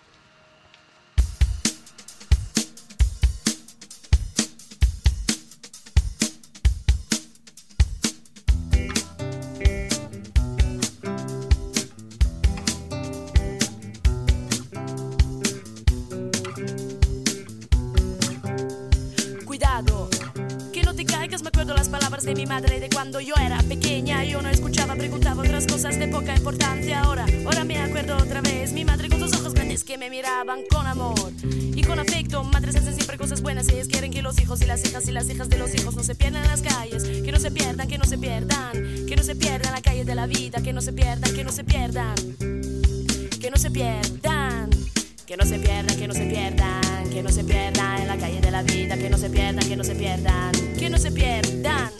De 22.81 22.89
cuando 22.89 23.21
yo 23.21 23.35
era 23.37 23.63
pequeña. 23.63 24.25
Yo 24.25 24.41
no 24.41 24.49
escuchaba, 24.49 24.97
preguntaba 24.97 25.43
otras 25.43 25.67
cosas 25.67 25.99
de 25.99 26.09
poca 26.09 26.35
importancia. 26.35 27.01
Ahora, 27.01 27.27
ahora 27.45 27.65
me 27.65 27.79
acuerdo 27.79 28.17
otra 28.17 28.41
vez. 28.41 28.73
Mi 28.73 28.85
madre 28.85 29.09
con 29.09 29.21
sus 29.21 29.33
ojos 29.35 29.53
grandes 29.53 29.85
que 29.85 29.99
me 29.99 30.09
miraban 30.09 30.61
con 30.71 30.87
amor 30.87 31.33
y 31.45 31.83
con 31.83 31.99
afecto. 31.99 32.43
Madres 32.43 32.77
hacen 32.77 32.95
siempre 32.95 33.19
cosas 33.19 33.43
buenas 33.43 33.69
ellas 33.69 33.87
quieren 33.87 34.11
que 34.11 34.23
los 34.23 34.41
hijos 34.41 34.63
y 34.63 34.67
las 34.67 34.85
hijas 34.85 35.07
y 35.07 35.13
las 35.13 35.29
hijas 35.29 35.49
de 35.51 35.59
los 35.59 35.75
hijos 35.75 35.95
no 35.95 36.03
se 36.03 36.15
pierdan 36.15 36.43
en 36.43 36.49
las 36.49 36.63
calles. 36.63 37.05
Que 37.05 37.31
no 37.31 37.39
se 37.39 37.51
pierdan, 37.51 37.87
que 37.87 37.99
no 37.99 38.05
se 38.05 38.17
pierdan. 38.17 38.73
Que 39.07 39.15
no 39.15 39.23
se 39.23 39.37
pierdan 39.37 39.73
la 39.73 39.83
calle 39.83 40.05
de 40.05 40.15
la 40.15 40.27
vida. 40.27 40.63
Que 40.63 40.73
no 40.73 40.81
se 40.81 40.93
pierdan, 40.93 41.35
que 41.35 41.45
no 41.45 41.53
se 41.53 41.65
pierdan. 41.65 42.15
Que 43.41 43.51
no 43.51 43.57
se 43.59 43.71
pierdan. 43.71 44.71
Que 45.27 45.37
no 45.37 45.45
se 45.45 45.59
pierdan, 45.61 45.97
que 45.97 46.09
no 46.09 46.15
se 46.15 46.27
pierdan, 46.27 47.11
que 47.11 47.23
no 47.23 47.29
se 47.29 47.45
pierdan 47.45 48.01
en 48.01 48.09
la 48.09 48.17
calle 48.17 48.41
de 48.41 48.51
la 48.51 48.65
vida, 48.65 48.97
que 48.97 49.09
no 49.09 49.17
se 49.17 49.31
pierdan, 49.31 49.69
que 49.69 49.77
no 49.77 49.85
se 49.85 49.95
pierdan, 49.95 50.51
que 50.77 50.91
no 50.91 50.99
se 50.99 51.13
pierdan. 51.13 52.00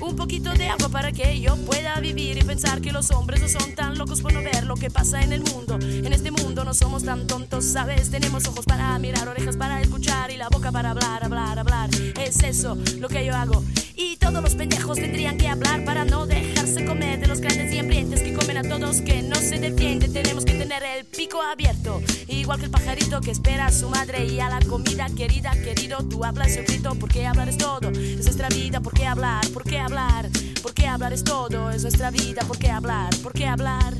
Un 0.00 0.16
poquito 0.16 0.54
de 0.54 0.70
agua 0.70 0.88
para 0.88 1.12
que 1.12 1.38
yo 1.38 1.56
pueda 1.56 2.00
vivir 2.00 2.38
y 2.38 2.42
pensar 2.42 2.80
que 2.80 2.90
los 2.90 3.10
hombres 3.10 3.42
no 3.42 3.48
son 3.48 3.74
tan 3.74 3.98
locos 3.98 4.22
por 4.22 4.32
no 4.32 4.40
ver 4.40 4.64
lo 4.64 4.76
que 4.76 4.90
pasa 4.90 5.20
en 5.20 5.30
el 5.30 5.42
mundo. 5.42 5.78
En 5.78 6.10
este 6.10 6.30
mundo 6.30 6.64
no 6.64 6.72
somos 6.72 7.04
tan 7.04 7.26
tontos, 7.26 7.66
¿sabes? 7.66 8.10
Tenemos 8.10 8.46
ojos 8.48 8.64
para 8.64 8.98
mirar, 8.98 9.28
orejas 9.28 9.58
para 9.58 9.82
escuchar 9.82 10.30
y 10.30 10.38
la 10.38 10.48
boca 10.48 10.72
para 10.72 10.92
hablar, 10.92 11.22
hablar, 11.22 11.58
hablar. 11.58 11.90
Es 12.18 12.42
eso 12.42 12.78
lo 12.98 13.08
que 13.08 13.26
yo 13.26 13.36
hago. 13.36 13.62
Y 14.04 14.16
todos 14.16 14.42
los 14.42 14.56
pendejos 14.56 14.98
tendrían 14.98 15.38
que 15.38 15.46
hablar 15.46 15.84
para 15.84 16.04
no 16.04 16.26
dejarse 16.26 16.84
comer 16.84 17.20
de 17.20 17.28
los 17.28 17.40
grandes 17.40 17.72
y 17.72 17.78
hambrientes 17.78 18.20
que 18.20 18.34
comen 18.34 18.56
a 18.56 18.62
todos 18.62 19.00
que 19.00 19.22
no 19.22 19.36
se 19.36 19.60
defienden. 19.60 20.12
Tenemos 20.12 20.44
que 20.44 20.54
tener 20.54 20.82
el 20.82 21.04
pico 21.04 21.40
abierto, 21.40 22.02
igual 22.26 22.58
que 22.58 22.64
el 22.64 22.72
pajarito 22.72 23.20
que 23.20 23.30
espera 23.30 23.66
a 23.66 23.72
su 23.72 23.88
madre 23.88 24.24
y 24.26 24.40
a 24.40 24.48
la 24.48 24.58
comida 24.62 25.06
querida, 25.16 25.52
querido. 25.52 25.98
Tú 25.98 26.24
hablas 26.24 26.56
yo 26.56 26.64
grito, 26.64 26.96
porque 26.98 27.26
hablar 27.26 27.48
es 27.48 27.58
todo. 27.58 27.90
Es 27.90 28.24
nuestra 28.24 28.48
vida, 28.48 28.80
¿por 28.80 28.92
qué 28.92 29.06
hablar? 29.06 29.46
¿Por 29.50 29.62
qué 29.62 29.78
hablar? 29.78 30.28
¿Por 30.62 30.74
qué 30.74 30.88
hablar 30.88 31.12
es 31.12 31.22
todo? 31.22 31.70
Es 31.70 31.82
nuestra 31.82 32.10
vida, 32.10 32.42
¿por 32.42 32.58
qué 32.58 32.70
hablar? 32.70 33.14
¿Por 33.22 33.32
qué 33.32 33.46
hablar? 33.46 33.94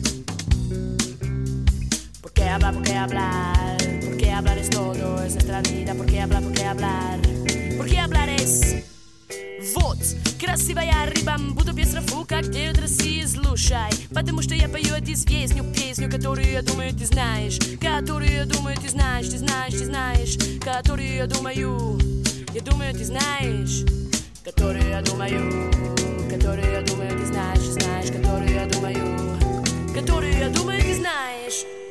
¿Por 2.21 2.33
qué 2.33 2.49
hablar? 2.49 2.75
¿Por 2.75 2.83
qué 2.83 2.97
hablar? 2.97 3.79
¿Por 4.01 4.17
qué 4.17 4.33
hablar 4.33 4.59
es 4.59 4.71
todo? 4.71 5.23
Es 5.23 5.35
nuestra 5.35 5.63
vida, 5.63 5.95
¿por 5.95 6.07
qué 6.07 6.21
hablar? 6.21 6.43
¿Por 6.43 6.53
qué 6.53 6.65
hablar? 6.65 7.21
¿Por 7.79 7.87
qué 7.87 7.99
hablar 8.01 8.29
es? 8.31 8.92
Вот, 9.77 9.99
красивая 10.41 11.07
рыба, 11.07 11.37
буду 11.53 11.73
без 11.73 11.95
рафука, 11.95 12.41
где 12.43 12.71
от 12.71 12.81
России 12.81 13.25
слушай 13.25 13.77
Потому 14.13 14.43
что 14.43 14.57
я 14.57 14.69
пою 14.69 14.95
эту 14.95 15.07
песню, 15.07 16.11
которую 16.11 16.51
я 16.51 16.63
думаю 16.63 16.93
ты 16.93 17.07
знаешь. 17.07 17.59
Которую 17.81 18.33
я 18.33 18.45
думаю 18.45 18.77
ты 18.77 18.89
знаешь, 18.89 19.29
ты 19.29 19.39
знаешь, 19.39 19.73
ты 19.73 19.85
знаешь. 19.85 20.37
Которую 20.61 21.15
я 21.15 21.27
думаю, 21.29 21.97
я 22.53 22.61
думаю 22.61 22.93
ты 22.93 23.05
знаешь. 23.05 23.85
Которую 24.43 24.89
я 24.89 25.01
думаю, 25.01 25.71
которую 26.29 26.73
я 26.73 26.83
думаю 26.83 27.11
ты 27.11 27.27
знаешь, 27.27 27.61
знаешь. 27.61 28.07
Которую 28.07 28.53
я 28.53 28.67
думаю, 28.67 29.95
которую 29.95 30.37
я 30.37 30.49
думаю 30.49 30.83
ты 30.83 30.95
знаешь 30.97 31.82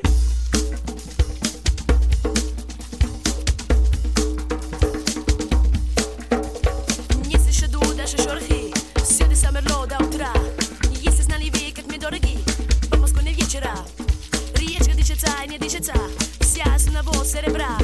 состояние 15.41 15.59
движется 15.59 15.93
Вся 16.39 16.77
с 16.77 16.87
одного 16.87 17.23
серебра 17.23 17.80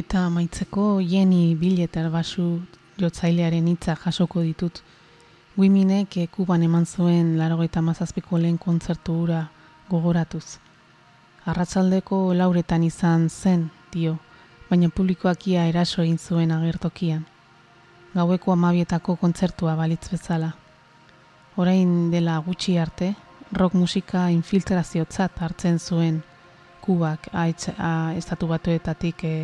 Eta 0.00 0.20
amaitzeko 0.26 0.82
Jenny 1.04 1.54
Billeter 1.60 2.06
basu 2.12 2.44
jotzailearen 3.02 3.66
hitza 3.68 3.96
jasoko 4.04 4.40
ditut. 4.46 4.78
Guiminek 5.56 6.16
eh, 6.22 6.28
Kuban 6.36 6.62
eman 6.64 6.86
zuen 6.86 7.34
larogeita 7.40 7.82
mazazpiko 7.84 8.38
lehen 8.38 8.56
kontzertu 8.62 9.18
hura 9.20 9.42
gogoratuz. 9.90 10.56
Arratzaldeko 11.52 12.22
lauretan 12.38 12.86
izan 12.88 13.28
zen, 13.28 13.68
dio, 13.92 14.16
baina 14.70 14.88
publikoak 14.88 15.46
ia 15.52 15.66
eraso 15.74 16.00
egin 16.06 16.18
zuen 16.18 16.56
agertokian. 16.56 17.26
Gaueko 18.14 18.56
amabietako 18.56 19.18
kontzertua 19.20 19.76
balitz 19.76 20.06
bezala. 20.14 20.54
Orain 21.56 22.10
dela 22.16 22.40
gutxi 22.48 22.78
arte, 22.78 23.14
rock 23.52 23.76
musika 23.84 24.28
infiltraziotzat 24.40 25.44
hartzen 25.44 25.78
zuen 25.78 26.22
Kubak 26.80 27.34
aitz, 27.36 27.68
a, 27.76 28.14
estatu 28.16 28.46
batuetatik 28.48 29.24
e, 29.28 29.38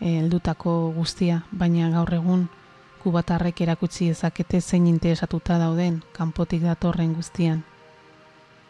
heldutako 0.00 0.92
guztia, 0.96 1.40
baina 1.52 1.90
gaur 1.90 2.14
egun 2.14 2.48
kubatarrek 3.06 3.60
erakutsi 3.62 4.08
dezakete 4.10 4.60
zein 4.60 4.86
interesatuta 4.90 5.58
dauden 5.58 6.00
kanpotik 6.12 6.62
datorren 6.66 7.12
guztian. 7.14 7.60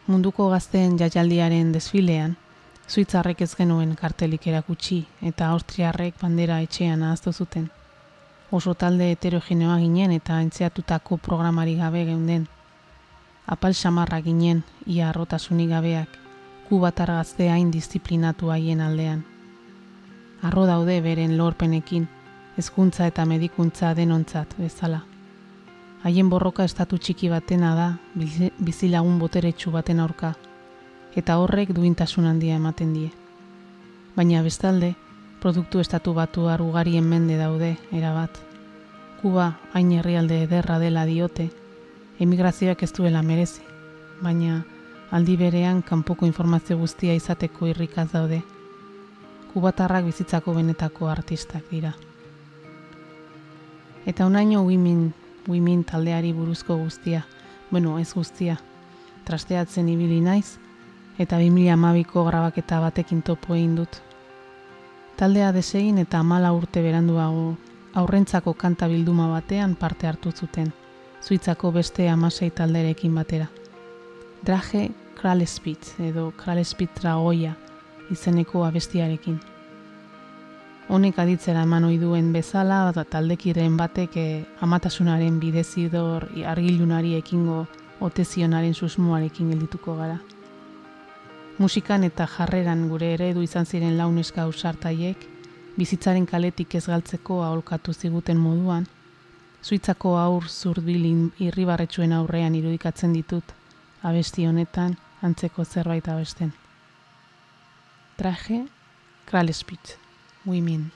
Munduko 0.07 0.49
gazteen 0.51 0.97
jaialdiaren 0.99 1.71
desfilean, 1.73 2.35
Suitzarrek 2.87 3.41
ez 3.43 3.49
genuen 3.59 3.95
kartelik 3.99 4.45
erakutsi 4.47 5.01
eta 5.29 5.49
Austriarrek 5.55 6.21
bandera 6.21 6.59
etxean 6.63 7.01
ahaztu 7.03 7.33
zuten. 7.33 7.65
Oso 8.51 8.75
talde 8.83 9.09
heterogeneoa 9.11 9.79
ginen 9.81 10.13
eta 10.15 10.37
entzeatutako 10.39 11.17
programari 11.17 11.73
gabe 11.75 12.05
geunden. 12.05 12.45
Apal 13.47 13.73
samarra 13.73 14.21
ginen, 14.21 14.61
ia 14.85 15.09
arrotasunik 15.09 15.73
gabeak, 15.73 16.13
kubatar 16.69 17.11
gazte 17.17 17.49
hain 17.49 17.73
disiplinatu 17.73 18.53
haien 18.53 18.85
aldean. 18.85 19.25
Arro 20.41 20.65
daude 20.65 21.01
beren 21.01 21.37
lorpenekin, 21.37 22.07
hezkuntza 22.57 23.07
eta 23.07 23.25
medikuntza 23.25 23.93
denontzat 23.97 24.53
bezala. 24.57 25.03
Haien 26.03 26.29
borroka 26.29 26.63
estatu 26.63 26.97
txiki 26.97 27.29
batena 27.29 27.73
da, 27.75 27.87
bizi- 28.15 28.51
bizilagun 28.59 29.17
boteretsu 29.19 29.71
baten 29.71 29.99
aurka, 29.99 30.35
eta 31.15 31.37
horrek 31.41 31.73
duintasun 31.73 32.25
handia 32.25 32.55
ematen 32.55 32.93
die. 32.93 33.11
Baina 34.15 34.43
bestalde, 34.43 34.95
produktu 35.41 35.79
estatu 35.79 36.13
batu 36.13 36.45
ugarien 36.45 37.03
mende 37.03 37.37
daude, 37.37 37.77
erabat. 37.91 38.37
Kuba 39.21 39.57
hain 39.73 39.91
herrialde 39.91 40.43
ederra 40.43 40.77
dela 40.79 41.05
diote, 41.05 41.49
emigrazioak 42.19 42.83
ez 42.83 42.93
duela 42.93 43.23
merezi, 43.23 43.61
baina 44.21 44.65
aldi 45.11 45.37
berean 45.37 45.81
kanpoko 45.81 46.25
informazio 46.25 46.77
guztia 46.77 47.13
izateko 47.15 47.67
irrikaz 47.67 48.11
daude. 48.11 48.43
Kubatarrak 49.57 50.03
bizitzako 50.05 50.53
benetako 50.53 51.07
artistak 51.09 51.71
dira. 51.71 51.89
Eta 54.05 54.27
unaino 54.29 54.61
women, 54.61 55.15
women 55.49 55.81
taldeari 55.83 56.29
buruzko 56.31 56.77
guztia, 56.77 57.23
bueno, 57.71 57.95
ez 57.97 58.13
guztia, 58.13 58.59
trasteatzen 59.25 59.89
ibili 59.89 60.21
naiz, 60.21 60.59
eta 61.17 61.41
2012ko 61.41 62.27
grabaketa 62.29 62.83
batekin 62.85 63.25
topo 63.25 63.57
egin 63.57 63.73
dut. 63.81 63.97
Taldea 65.17 65.49
desegin 65.57 65.97
eta 66.05 66.21
amala 66.21 66.53
urte 66.53 66.85
beranduago 66.85 67.55
aurrentzako 67.97 68.53
kanta 68.53 68.85
bilduma 68.87 69.25
batean 69.33 69.73
parte 69.75 70.05
hartu 70.05 70.31
zuten, 70.31 70.69
Suitzako 71.19 71.71
beste 71.71 72.11
amasei 72.13 72.51
talderekin 72.51 73.15
batera. 73.15 73.49
Drage 74.45 74.91
Kralespitz 75.17 75.95
edo 75.97 76.29
Kralespitz 76.37 77.01
Dragoia 77.01 77.57
izeneko 78.11 78.63
abestiarekin. 78.65 79.39
Honek 80.87 81.19
aditzera 81.19 81.63
eman 81.67 81.83
ohi 81.89 81.97
duen 81.99 82.31
bezala 82.31 82.91
da 82.95 83.03
taldekiren 83.03 83.75
batek 83.77 84.17
eh, 84.17 84.45
amatasunaren 84.61 85.39
bidezidor 85.39 86.29
argilunari 86.47 87.15
ekingo 87.17 87.65
otezionaren 87.99 88.73
susmoarekin 88.73 89.49
geldituko 89.51 89.97
gara. 89.97 90.19
Musikan 91.57 92.03
eta 92.03 92.27
jarreran 92.37 92.87
gure 92.89 93.13
eredu 93.15 93.41
izan 93.41 93.65
ziren 93.65 93.97
launeska 93.97 94.43
ausartaiek, 94.43 95.25
bizitzaren 95.77 96.25
kaletik 96.25 96.75
ez 96.75 96.85
galtzeko 96.85 97.41
aholkatu 97.43 97.93
ziguten 97.93 98.37
moduan, 98.37 98.85
Suitzako 99.67 100.13
aur 100.17 100.45
zurbilin 100.47 101.31
irribarretxuen 101.43 102.13
aurrean 102.17 102.55
irudikatzen 102.55 103.15
ditut, 103.17 103.49
abesti 104.03 104.45
honetan 104.47 104.95
antzeko 105.29 105.65
zerbait 105.65 106.07
abesten. 106.13 106.53
traje, 108.17 108.65
Kralespit, 109.25 109.97
muy 110.43 110.61
min. 110.61 110.91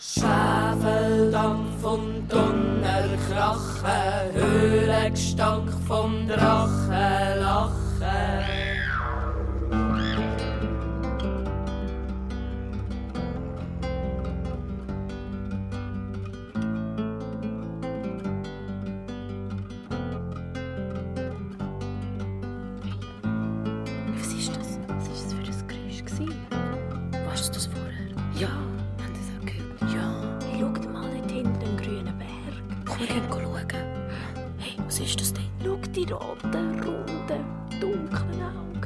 Schäfeldank 0.00 1.80
vom 1.80 2.28
von 2.28 4.32
Höhlengestank 4.34 5.70
vom 5.88 6.28
Drachenlachen. 6.28 8.67
Wir 32.98 33.06
gehen 33.06 33.22
schauen. 33.30 33.68
Hey, 34.58 34.76
was 34.84 34.98
ist 34.98 35.20
das 35.20 35.32
denn? 35.32 35.44
Schau 35.62 35.76
die 35.76 36.04
roten, 36.12 36.80
runden, 36.80 37.44
dunklen 37.80 38.42
Augen. 38.42 38.80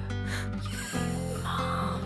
Mann, 1.42 2.01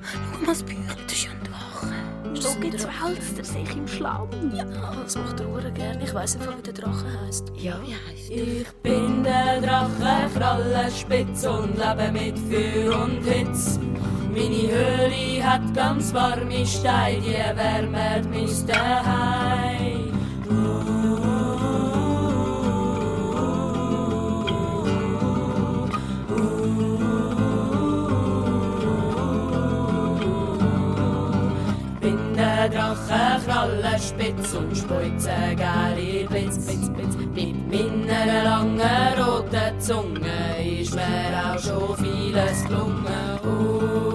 schau 0.00 0.38
mal 0.38 0.46
das 0.46 0.62
Büchlein, 0.62 0.96
das 1.06 1.12
ist 1.12 1.24
ja 1.24 1.30
ein 1.32 1.44
Drache. 1.44 1.92
Schau, 2.34 2.62
jetzt 2.62 2.86
wälzt 2.86 3.38
er 3.38 3.44
sich 3.44 3.76
im 3.76 3.86
Schlamm. 3.86 4.28
Ja, 4.54 4.64
das 5.02 5.18
macht 5.18 5.40
er 5.40 5.48
auch 5.48 5.74
gerne. 5.74 6.02
Ich 6.02 6.14
weiss 6.14 6.36
einfach, 6.36 6.56
wie 6.56 6.62
der 6.62 6.72
Drache 6.72 7.04
heisst. 7.26 7.52
Ja, 7.56 7.78
wie 7.82 7.94
heisst 7.94 8.30
er? 8.30 8.42
Ich 8.42 8.72
bin 8.82 9.22
der 9.22 9.60
Drache, 9.60 10.30
kralle 10.34 10.90
spitz 10.90 11.44
und 11.44 11.76
lebe 11.76 12.10
mit 12.10 12.38
Feuer 12.38 13.02
und 13.04 13.22
Hitze. 13.22 13.80
Meine 14.32 14.72
Höhle 14.72 15.44
hat 15.44 15.74
ganz 15.74 16.14
warme 16.14 16.64
Steine, 16.64 17.20
die 17.20 17.34
wärmt 17.34 18.30
mein 18.30 18.66
Daheim. 18.66 19.69
Krallenspitz 34.00 34.54
und 34.54 34.74
spitze 34.74 35.30
gelbe 35.56 36.26
Blitz, 36.30 36.58
Blitz, 36.64 36.88
Blitz. 36.88 37.16
Mit 37.16 37.70
meiner 37.70 38.44
langen 38.44 38.80
roten 39.18 39.78
Zunge 39.78 40.80
ist 40.80 40.94
mir 40.94 41.02
auch 41.44 41.58
schon 41.58 41.96
vieles 41.98 42.64
gelungen. 42.64 43.30
Wissen 43.42 44.09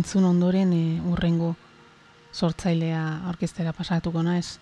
entzun 0.00 0.24
ondoren 0.24 0.72
e, 0.72 1.00
urrengo 1.04 1.54
sortzailea 2.32 3.28
orkestera 3.28 3.72
pasatuko 3.76 4.22
naiz. 4.22 4.58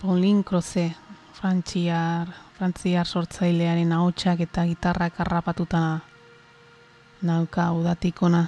Pauline 0.00 0.44
Croce, 0.44 0.92
frantziar, 1.34 2.28
frantziar 2.56 3.06
sortzailearen 3.06 3.92
ahotsak 3.92 4.44
eta 4.46 4.64
gitarrak 4.68 5.18
harrapatuta 5.20 5.80
nauka 7.22 7.70
udatik 7.72 8.22
ona. 8.22 8.44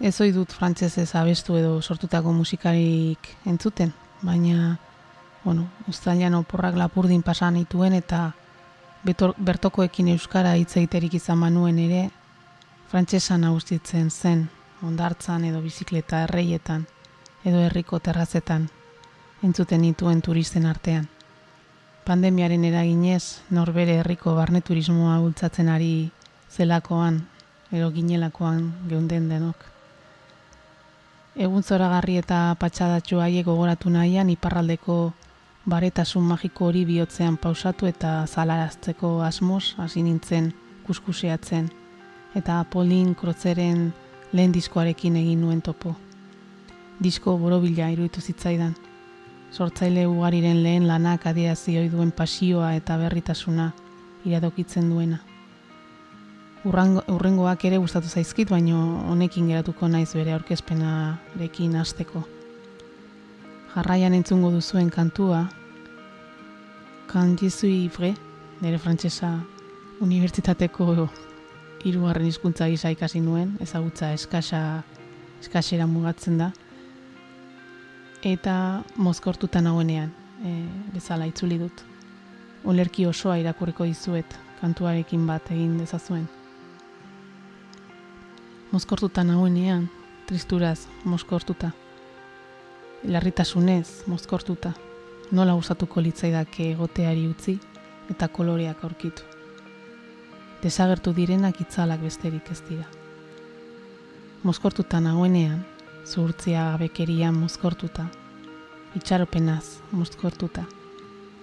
Ez 0.00 0.16
ohi 0.20 0.32
dut 0.34 0.50
frantsesez 0.50 1.12
abestu 1.14 1.56
edo 1.60 1.76
sortutako 1.82 2.32
musikarik 2.32 3.28
entzuten, 3.46 3.92
baina 4.22 4.78
bueno, 5.44 5.68
uztailan 5.88 6.34
oporrak 6.40 6.74
lapurdin 6.78 7.22
pasan 7.22 7.60
ituen 7.60 7.94
eta 7.94 8.32
betor, 9.04 9.36
bertokoekin 9.38 10.08
euskara 10.16 10.56
hitz 10.58 10.76
egiterik 10.76 11.14
izan 11.20 11.38
manuen 11.38 11.78
ere, 11.78 12.08
frantsesa 12.90 13.38
nagusitzen 13.38 14.10
zen, 14.10 14.48
ondartzan 14.82 15.44
edo 15.44 15.60
bizikleta 15.62 16.22
erreietan, 16.26 16.86
edo 17.44 17.62
herriko 17.62 17.98
terrazetan, 17.98 18.68
entzuten 19.42 19.82
nituen 19.82 20.22
turisten 20.22 20.66
artean. 20.66 21.08
Pandemiaren 22.06 22.64
eraginez, 22.64 23.42
norbere 23.50 24.00
herriko 24.00 24.34
barneturismoa 24.34 25.18
bultzatzen 25.22 25.68
ari 25.68 26.10
zelakoan, 26.50 27.20
edo 27.72 27.90
ginelakoan 27.94 28.64
geunden 28.88 29.28
denok. 29.30 29.68
Egun 31.32 31.62
zoragarri 31.62 32.18
eta 32.20 32.38
patxadatxu 32.60 33.22
haiek 33.24 33.46
gogoratu 33.46 33.90
nahian 33.90 34.30
iparraldeko 34.34 34.96
baretasun 35.64 36.26
magiko 36.28 36.66
hori 36.68 36.82
bihotzean 36.84 37.38
pausatu 37.38 37.86
eta 37.86 38.26
zalarazteko 38.26 39.20
asmoz 39.22 39.74
hasi 39.78 40.02
nintzen 40.02 40.52
kuskuseatzen 40.86 41.70
eta 42.34 42.64
Polin 42.70 43.14
Krozeren 43.14 43.92
lehen 44.32 44.52
diskoarekin 44.52 45.16
egin 45.16 45.40
nuen 45.40 45.62
topo. 45.62 45.94
Disko 47.02 47.36
borobila 47.38 47.88
iruditu 47.90 48.20
zitzaidan. 48.20 48.74
Sortzaile 49.52 50.06
ugariren 50.06 50.62
lehen 50.62 50.86
lanak 50.88 51.26
adierazi 51.26 51.76
ohi 51.78 51.88
duen 51.92 52.12
pasioa 52.12 52.74
eta 52.74 52.96
berritasuna 52.98 53.72
iradokitzen 54.24 54.88
duena. 54.90 55.18
Urrango, 56.64 57.02
urrengoak 57.08 57.64
ere 57.64 57.78
gustatu 57.82 58.08
zaizkit, 58.08 58.50
baino 58.50 59.02
honekin 59.10 59.48
geratuko 59.50 59.88
naiz 59.88 60.12
bere 60.14 60.32
aurkezpenarekin 60.32 61.74
hasteko. 61.76 62.22
Jarraian 63.74 64.14
entzungo 64.14 64.50
duzuen 64.50 64.90
kantua, 64.90 65.48
Quand 67.12 67.36
je 67.36 67.50
suis 67.50 67.90
nire 68.62 68.78
frantsesa 68.78 69.44
unibertsitateko 70.00 71.08
hirugarren 71.84 72.26
hizkuntza 72.26 72.68
gisa 72.70 72.90
ikasi 72.94 73.20
nuen, 73.20 73.56
ezagutza 73.60 74.12
eskasa 74.12 74.82
eskasera 75.42 75.86
mugatzen 75.86 76.38
da. 76.38 76.50
Eta 78.22 78.54
mozkortuta 78.96 79.60
nagoenean, 79.60 80.12
e, 80.44 80.52
bezala 80.94 81.26
itzuli 81.26 81.58
dut. 81.58 81.82
Olerki 82.64 83.06
osoa 83.06 83.40
irakurriko 83.42 83.84
dizuet, 83.88 84.38
kantuarekin 84.60 85.26
bat 85.26 85.50
egin 85.50 85.74
dezazuen. 85.80 86.28
Mozkortuta 88.70 89.24
nagoenean, 89.26 89.88
tristuraz 90.26 90.86
mozkortuta. 91.04 91.72
Larritasunez 93.04 94.06
mozkortuta. 94.06 94.72
Nola 95.32 95.58
gustatuko 95.58 96.00
litzaidake 96.04 96.70
egoteari 96.76 97.26
utzi 97.26 97.58
eta 98.14 98.28
koloreak 98.28 98.84
aurkitu. 98.84 99.31
Desagertu 100.62 101.10
direnak 101.10 101.58
itzalak 101.58 101.98
besterik 102.06 102.46
ez 102.54 102.60
dira. 102.68 102.84
Mozkortuta 104.46 105.00
nagoenean, 105.02 105.64
zuhurtzia 106.06 106.68
gabekerian 106.76 107.34
mozkortuta, 107.34 108.04
itxaropenaz 108.94 109.80
mozkortuta, 109.90 110.62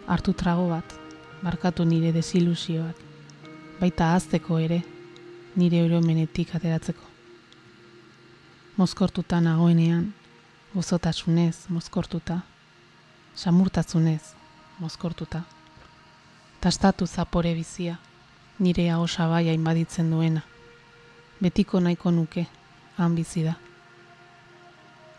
hartu 0.07 0.31
trago 0.31 0.69
bat, 0.71 0.95
barkatu 1.43 1.83
nire 1.83 2.13
desilusioak, 2.15 2.95
baita 3.81 4.13
azteko 4.15 4.63
ere, 4.63 4.79
nire 5.59 5.83
euromenetik 5.83 6.55
ateratzeko. 6.55 7.03
Mozkortuta 8.79 9.43
nagoenean, 9.43 10.13
gozotasunez 10.73 11.65
mozkortuta, 11.67 12.39
samurtatzunez 13.35 14.21
mozkortuta. 14.79 15.43
Tastatu 16.63 17.07
zapore 17.07 17.51
bizia, 17.55 17.99
nire 18.59 18.91
ahosa 18.91 19.27
baia 19.27 19.53
inbaditzen 19.53 20.11
duena. 20.11 20.41
Betiko 21.41 21.79
nahiko 21.79 22.11
nuke, 22.11 22.47
han 22.97 23.15
bizi 23.15 23.43
da. 23.43 23.53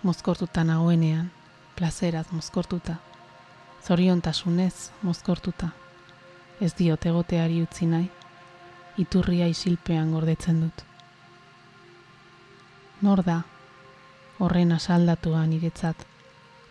mozkortuta 0.02 0.64
nagoenean, 0.64 1.30
plazeraz 1.76 2.26
mozkortuta, 2.32 2.94
zoriontasunez 3.86 4.90
mozkortuta, 5.02 5.68
ez 6.60 6.72
diot 6.78 7.06
egoteari 7.06 7.62
utzi 7.62 7.86
nahi, 7.86 8.10
iturria 8.96 9.46
isilpean 9.46 10.12
gordetzen 10.12 10.60
dut. 10.60 10.84
Nor 13.00 13.22
da, 13.24 13.42
horren 14.38 14.72
asaldatua 14.72 15.46
niretzat, 15.46 16.06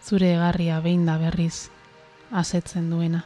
zure 0.05 0.33
egarria 0.33 0.79
behin 0.81 1.05
da 1.05 1.17
berriz, 1.17 1.69
asetzen 2.31 2.89
duena. 2.89 3.23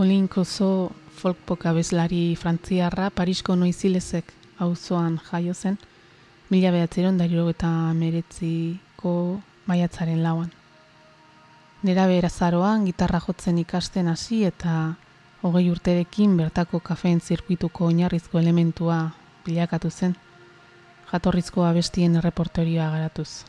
Pauline 0.00 0.28
Kozo 0.28 0.92
folkpok 1.20 1.66
abeslari 1.68 2.34
frantziarra 2.34 3.10
Parisko 3.12 3.52
noizilezek 3.52 4.30
auzoan 4.64 5.18
jaio 5.26 5.52
zen, 5.52 5.76
mila 6.48 6.70
behatzeron 6.72 7.20
eta 7.20 7.68
meretziko 7.92 9.12
maiatzaren 9.66 10.22
lauan. 10.22 10.50
Nera 11.82 12.06
berazaroan 12.06 12.86
gitarra 12.86 13.20
jotzen 13.20 13.58
ikasten 13.58 14.08
hasi 14.08 14.42
eta 14.44 14.94
hogei 15.42 15.68
urterekin 15.70 16.34
bertako 16.38 16.80
kafeen 16.80 17.20
zirkuituko 17.20 17.84
oinarrizko 17.84 18.38
elementua 18.38 19.10
bilakatu 19.44 19.90
zen, 19.90 20.16
jatorrizko 21.12 21.66
abestien 21.66 22.16
erreportorioa 22.16 22.88
garatuz. 22.90 23.44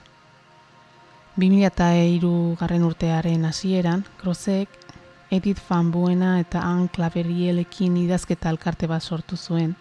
2003 1.37 2.57
garren 2.59 2.83
urtearen 2.83 3.45
hasieran, 3.45 4.03
Krozek 4.17 4.80
Edith 5.31 5.61
Van 5.69 5.91
Buena 5.91 6.41
eta 6.41 6.59
Anne 6.59 6.89
Claverielekin 6.91 7.93
idazketa 7.95 8.49
elkarte 8.51 8.87
bat 8.91 9.01
sortu 9.01 9.37
zuen, 9.37 9.77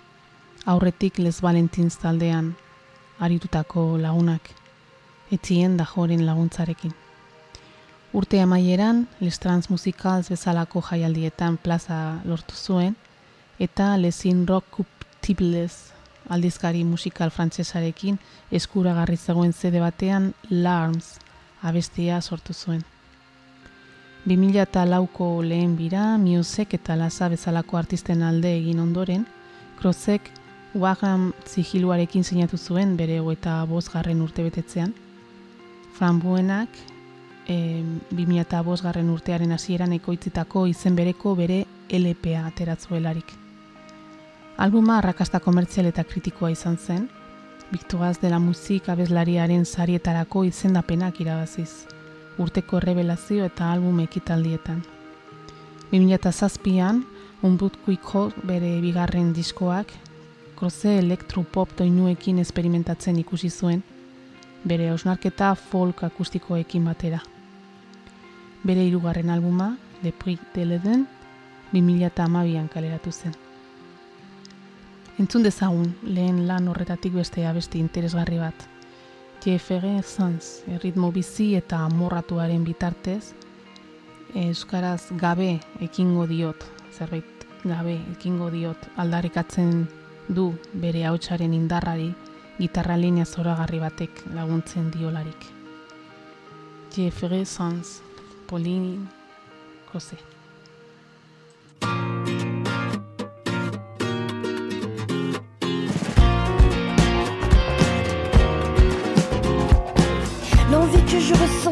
aurretik 0.65 1.19
Les 1.19 1.41
Valentins 1.43 1.97
taldean 1.99 2.53
aritutako 3.19 3.99
lagunak, 3.99 4.47
etzien 5.35 5.75
da 5.77 5.89
joren 5.91 6.23
laguntzarekin. 6.25 6.95
Urte 8.13 8.39
amaieran, 8.41 9.09
Les 9.19 9.41
Trans 9.43 9.67
Musicals 9.71 10.31
bezalako 10.31 10.85
jaialdietan 10.87 11.57
plaza 11.57 12.21
lortu 12.25 12.55
zuen, 12.55 12.95
eta 13.59 13.97
Lesin 13.97 14.47
Rock 14.47 14.71
Coupibles 14.77 15.91
aldizkari 16.31 16.85
musikal 16.85 17.35
frantsesarekin 17.35 18.23
eskuragarri 18.55 19.19
zegoen 19.19 19.53
zede 19.53 19.83
batean 19.83 20.33
Larms 20.49 21.17
abestia 21.61 22.23
sortu 22.23 22.55
zuen. 22.55 22.85
2004ko 24.27 25.43
lehen 25.43 25.77
bira, 25.77 26.19
Musek 26.19 26.75
eta 26.75 26.97
Laza 26.97 27.29
bezalako 27.29 27.79
artisten 27.79 28.23
alde 28.23 28.53
egin 28.59 28.81
ondoren, 28.81 29.27
Krozek 29.81 30.31
Waham 30.75 31.33
zigiluarekin 31.49 32.23
sinatu 32.25 32.57
zuen 32.57 32.97
bere 32.97 33.19
eta 33.33 33.67
garren 33.93 34.21
urte 34.21 34.43
betetzean. 34.43 34.95
Frambuenak 35.95 36.69
e, 37.49 37.83
2005 38.11 38.83
garren 38.83 39.11
urtearen 39.11 39.53
hasieran 39.53 39.93
ekoitzitako 39.93 40.67
izen 40.67 40.95
bereko 40.95 41.35
bere 41.35 41.65
LPA 41.89 42.47
ateratzuelarik. 42.47 43.33
Albuma 44.59 44.99
arrakasta 44.99 45.41
komertzial 45.41 45.87
eta 45.87 46.05
kritikoa 46.05 46.51
izan 46.51 46.77
zen, 46.77 47.09
Biktuaz 47.71 48.19
dela 48.19 48.41
muzik 48.43 48.89
abeslariaren 48.91 49.65
sarietarako 49.65 50.43
izendapenak 50.45 51.21
irabaziz, 51.21 51.87
urteko 52.39 52.81
revelazio 52.81 53.45
eta 53.45 53.73
album 53.73 54.01
ekitaldietan. 54.01 54.83
2007an, 55.93 57.03
Unbut 57.43 57.77
Kuiko 57.85 58.31
bere 58.47 58.81
bigarren 58.81 59.33
diskoak, 59.35 59.93
kroze 60.57 60.99
elektropop 60.99 61.73
doinuekin 61.79 62.39
esperimentatzen 62.39 63.19
ikusi 63.19 63.51
zuen, 63.51 63.83
bere 64.65 64.93
osnarketa 64.93 65.55
folk 65.55 66.05
akustikoekin 66.05 66.85
batera. 66.85 67.21
Bere 68.63 68.85
hirugarren 68.85 69.31
albuma, 69.31 69.77
Le 70.03 70.13
Prix 70.13 70.41
de 70.55 70.65
l'Eden, 70.65 71.07
2008an 71.73 72.69
kaleratu 72.69 73.13
zen. 73.13 73.35
Entzun 75.19 75.43
dezagun, 75.43 75.95
lehen 76.03 76.47
lan 76.49 76.69
horretatik 76.69 77.13
beste 77.13 77.47
abesti 77.47 77.79
interesgarri 77.79 78.39
bat. 78.39 78.70
JFG 79.41 80.03
Sans, 80.05 80.47
erritmo 80.69 81.09
bizi 81.13 81.55
eta 81.57 81.79
amorratuaren 81.87 82.61
bitartez, 82.65 83.33
Euskaraz 84.37 85.07
gabe 85.17 85.55
ekingo 85.81 86.27
diot, 86.29 86.67
zerbait 86.93 87.47
gabe 87.65 87.97
ekingo 88.13 88.51
diot 88.53 88.85
aldarrikatzen 89.01 89.87
du 90.29 90.51
bere 90.83 91.07
hautsaren 91.09 91.55
indarrari 91.57 92.11
gitarra 92.59 92.99
linea 93.01 93.25
zoragarri 93.25 93.81
batek 93.81 94.25
laguntzen 94.37 94.91
diolarik. 94.93 95.47
JFG 96.93 97.47
Sans, 97.47 98.03
Pauline 98.47 98.99
Crozet. 99.89 100.30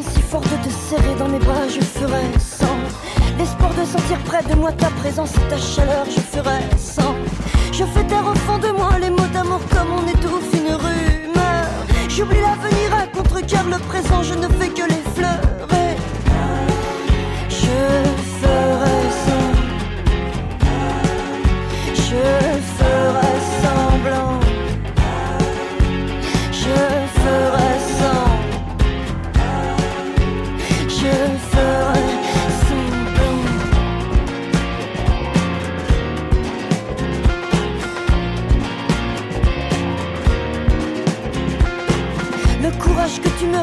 Si 0.03 0.23
forte 0.23 0.49
de 0.51 0.69
te 0.69 0.71
serrer 0.71 1.15
dans 1.19 1.29
mes 1.29 1.39
bras, 1.39 1.69
je 1.69 1.81
ferai 1.81 2.25
sans. 2.39 2.79
L'espoir 3.39 3.71
de 3.75 3.85
sentir 3.85 4.19
près 4.25 4.43
de 4.43 4.55
moi 4.55 4.73
ta 4.73 4.91
présence 4.91 5.35
et 5.37 5.49
ta 5.49 5.57
chaleur, 5.57 6.07
je 6.07 6.21
ferai 6.21 6.61
sans. 6.77 7.15
Je 7.73 7.85
fais 7.85 8.05
taire 8.05 8.27
au 8.27 8.35
fond 8.35 8.59
de 8.59 8.69
moi 8.69 8.99
les 9.01 9.11
mots 9.11 9.33
d'amour 9.33 9.61
comme 9.71 9.93
on 9.93 10.07
étouffe 10.09 10.53
une 10.53 10.75
rumeur. 10.75 11.67
J'oublie 12.09 12.41
l'avenir 12.41 12.95
à 12.95 13.07
contre-cœur, 13.07 13.65
le 13.65 13.79
présent, 13.79 14.23
je 14.23 14.35
ne 14.35 14.49
fais 14.49 14.69
que 14.69 14.83
l'effleurer. 14.83 15.97
Je 17.49 18.08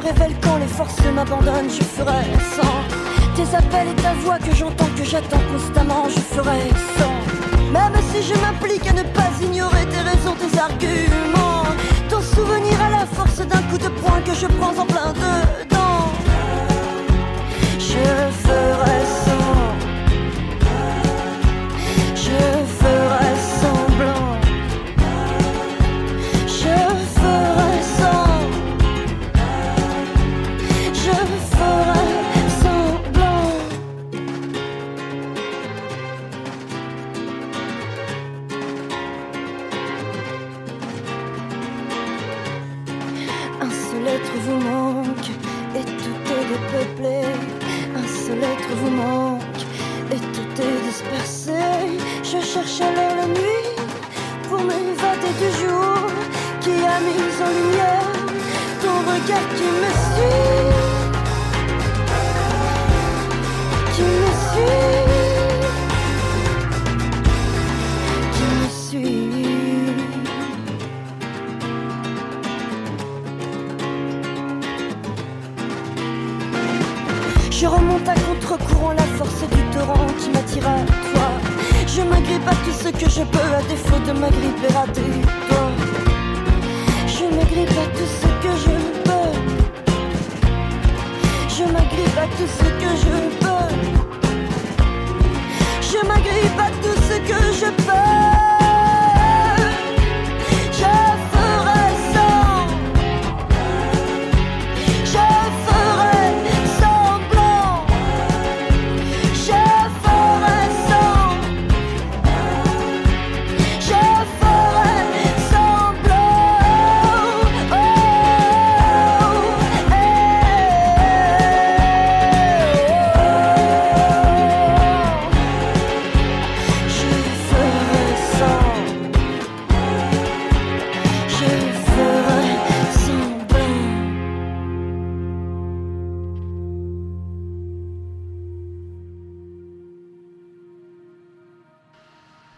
révèles 0.06 0.36
quand 0.41 0.58
les 0.58 0.68
forces 0.68 1.03
m'abandonnent, 1.14 1.70
je 1.70 1.84
ferai 1.84 2.26
sans. 2.56 2.78
Tes 3.36 3.56
appels 3.56 3.89
et 3.89 4.01
ta 4.01 4.14
voix 4.14 4.38
que 4.38 4.53
j'entends, 4.56 4.91
que 4.97 5.03
j'attends 5.03 5.45
constamment, 5.51 6.08
je 6.10 6.20
ferai 6.36 6.62
sans. 6.97 7.18
Même 7.72 7.97
si 8.12 8.22
je 8.22 8.36
m'implique 8.39 8.88
à 8.88 8.93
ne 8.93 9.03
pas 9.18 9.32
ignorer 9.41 9.86
tes 9.91 10.03
raisons, 10.10 10.36
tes 10.36 10.58
arguments. 10.60 11.66
Ton 12.10 12.22
souvenir 12.22 12.78
à 12.88 12.89
la 12.99 13.06
force 13.06 13.39
d'un 13.39 13.64
coup 13.70 13.78
de 13.78 13.89
poing 13.99 14.22
que 14.22 14.36
je 14.41 14.47
prends 14.58 14.78
en 14.80 14.86
plein 14.86 15.12
dedans. 15.14 15.55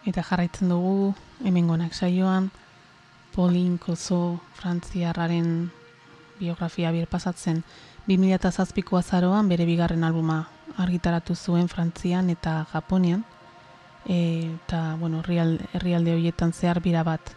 Eta 0.08 0.22
jarraitzen 0.24 0.70
dugu 0.72 1.12
hemengonak 1.44 1.92
saioan 1.92 2.50
Pauline 3.34 3.76
Kozo 3.78 4.40
frantziarraren 4.56 5.70
biografia 6.38 6.90
birpasatzen 6.94 7.62
2007ko 8.08 8.96
azaroan 8.98 9.50
bere 9.52 9.66
bigarren 9.68 10.04
albuma 10.04 10.38
argitaratu 10.80 11.34
zuen 11.36 11.68
Frantzian 11.68 12.30
eta 12.30 12.66
Japonian 12.72 13.24
e, 14.06 14.54
eta 14.54 14.96
bueno, 15.00 15.20
herrial- 15.22 15.60
herrialde 15.74 16.14
horietan 16.14 16.52
zehar 16.52 16.80
bira 16.80 17.02
bat 17.04 17.34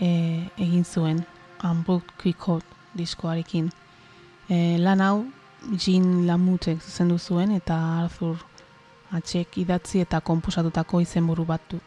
e, 0.00 0.48
egin 0.56 0.84
zuen 0.84 1.26
Unbooked 1.62 2.14
Quick 2.22 2.64
diskoarekin. 2.94 3.70
E, 4.48 4.78
lan 4.78 5.00
hau 5.00 5.26
Jean 5.76 6.26
Lamutek 6.26 6.80
zuzendu 6.80 7.18
zuen 7.18 7.52
eta 7.52 7.76
Arthur 8.04 8.38
Atxek 9.10 9.58
idatzi 9.58 10.00
eta 10.04 10.20
konposatutako 10.20 11.00
izenburu 11.00 11.44
bat 11.44 11.62
du. 11.70 11.80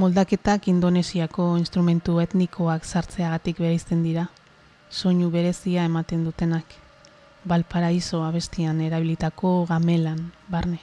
Moldaketak 0.00 0.68
Indonesiako 0.72 1.58
instrumentu 1.60 2.14
etnikoak 2.22 2.86
sartzeagatik 2.88 3.58
bereizten 3.60 4.00
dira, 4.00 4.22
soinu 4.88 5.28
berezia 5.34 5.84
ematen 5.84 6.22
dutenak. 6.24 6.72
Valparaiso 7.52 8.22
abestian 8.24 8.80
erabilitako 8.80 9.50
gamelan 9.68 10.22
barne. 10.48 10.80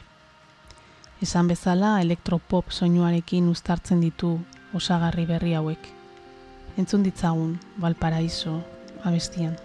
Esan 1.26 1.50
bezala 1.50 1.96
elektropop 2.04 2.70
soinuarekin 2.70 3.50
uztartzen 3.50 4.06
ditu 4.06 4.36
osagarri 4.78 5.26
berri 5.26 5.56
hauek. 5.58 5.90
Entzun 6.78 7.02
ditzagun 7.10 7.58
Valparaiso 7.82 8.60
abestian. 9.02 9.58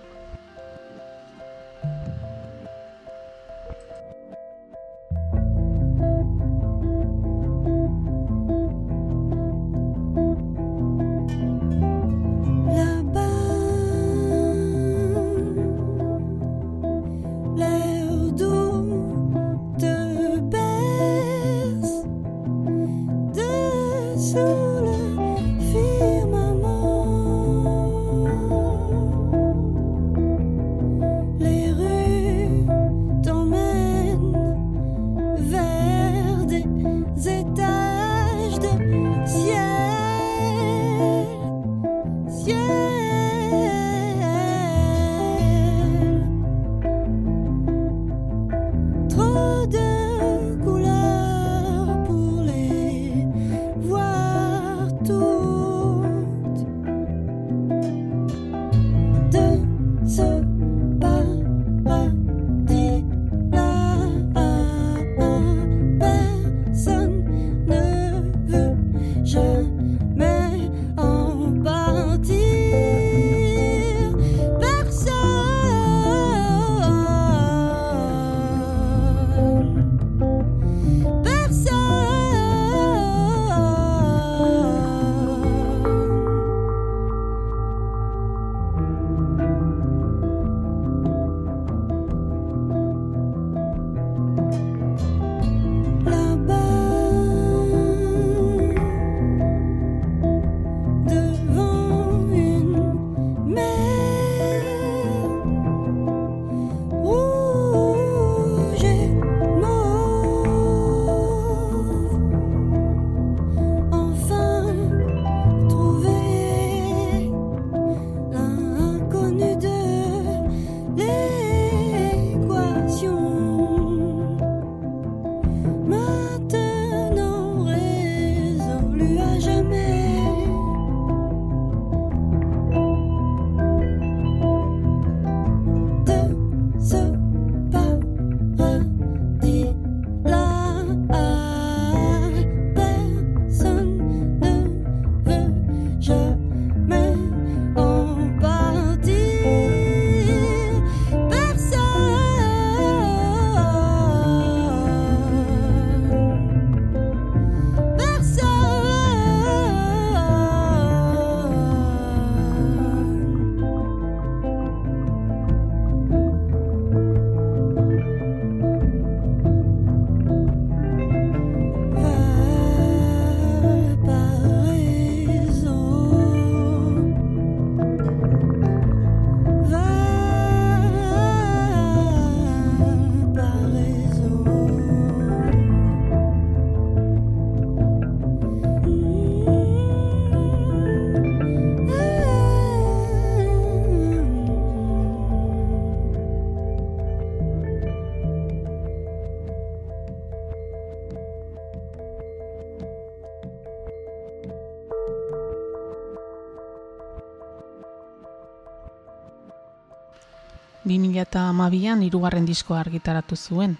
2008an 210.98 212.02
hirugarren 212.02 212.46
diskoa 212.46 212.80
argitaratu 212.80 213.36
zuen, 213.36 213.78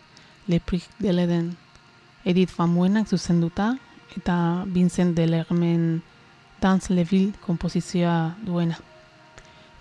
Leprik 0.49 0.85
Deleden 0.99 1.57
Edith 2.25 2.55
Van 2.57 3.07
zuzenduta 3.07 3.77
eta 4.17 4.65
Vincent 4.67 5.17
Delermen 5.17 6.03
Dance 6.61 6.95
Leville 6.95 7.33
kompozizioa 7.41 8.35
duena. 8.47 8.77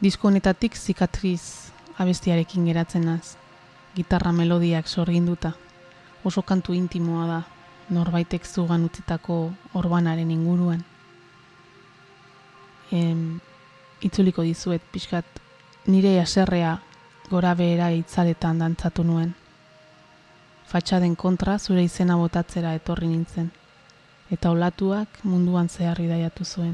Disko 0.02 0.28
honetatik 0.28 0.76
zikatriz 0.76 1.72
abestiarekin 1.98 2.66
geratzen 2.66 3.06
naz, 3.06 3.38
gitarra 3.96 4.32
melodiak 4.32 4.88
sorginduta. 4.88 5.54
Oso 6.24 6.42
kantu 6.42 6.74
intimoa 6.74 7.28
da, 7.28 7.42
norbaitek 7.90 8.46
zugan 8.46 8.84
utzitako 8.84 9.52
orbanaren 9.74 10.32
inguruan. 10.32 10.84
Em, 12.92 13.40
itzuliko 14.02 14.42
dizuet 14.42 14.82
pixkat 14.92 15.26
nire 15.86 16.20
aserrea 16.22 16.80
gora 17.32 17.54
behera 17.56 17.86
itzaletan 17.96 18.58
dantzatu 18.60 19.06
nuen. 19.08 19.30
Fatxaden 20.68 21.14
kontra 21.16 21.54
zure 21.60 21.84
izena 21.88 22.18
botatzera 22.20 22.74
etorri 22.76 23.08
nintzen, 23.08 23.48
eta 24.36 24.52
olatuak 24.52 25.22
munduan 25.24 25.70
zeharri 25.70 26.10
daiatu 26.10 26.44
zuen. 26.44 26.74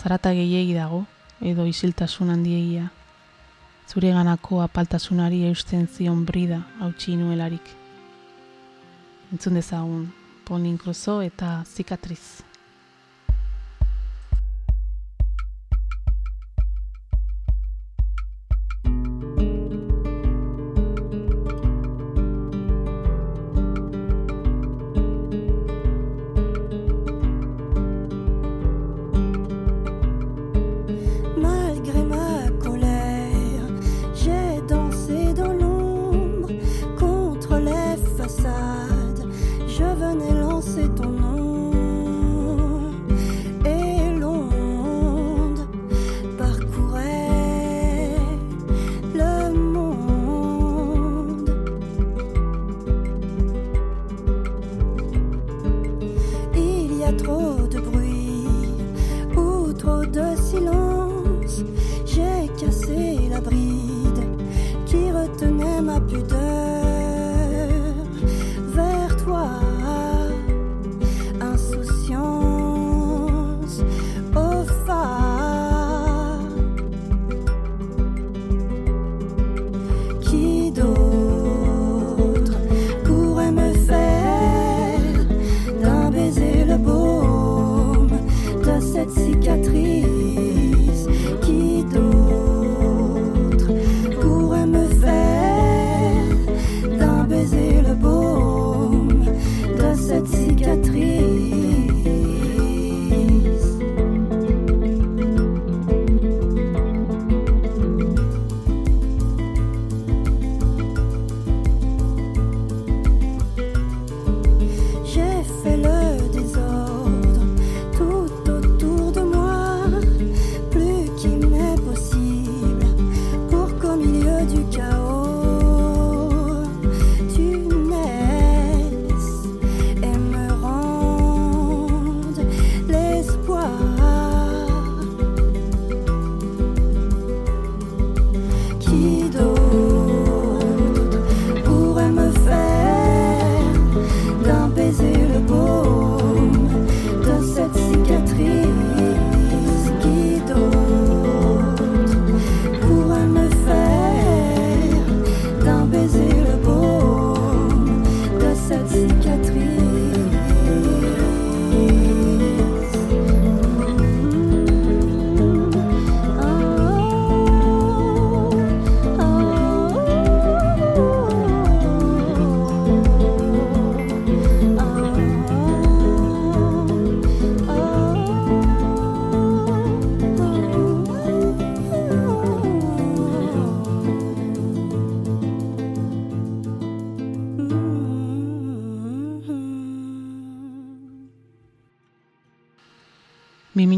Zarata 0.00 0.34
gehiegi 0.36 0.76
dago, 0.76 1.06
edo 1.40 1.64
isiltasun 1.70 2.34
handiegia, 2.34 2.90
zure 3.88 4.12
ganako 4.12 4.60
apaltasunari 4.66 5.46
eusten 5.48 5.88
zion 5.88 6.26
brida 6.28 6.60
hautsi 6.80 7.16
nuelarik. 7.16 7.72
Entzun 9.32 9.56
dezagun, 9.56 10.06
Pauline 10.44 10.76
Crusoe 10.76 11.32
eta 11.32 11.62
Zikatriz. 11.64 12.49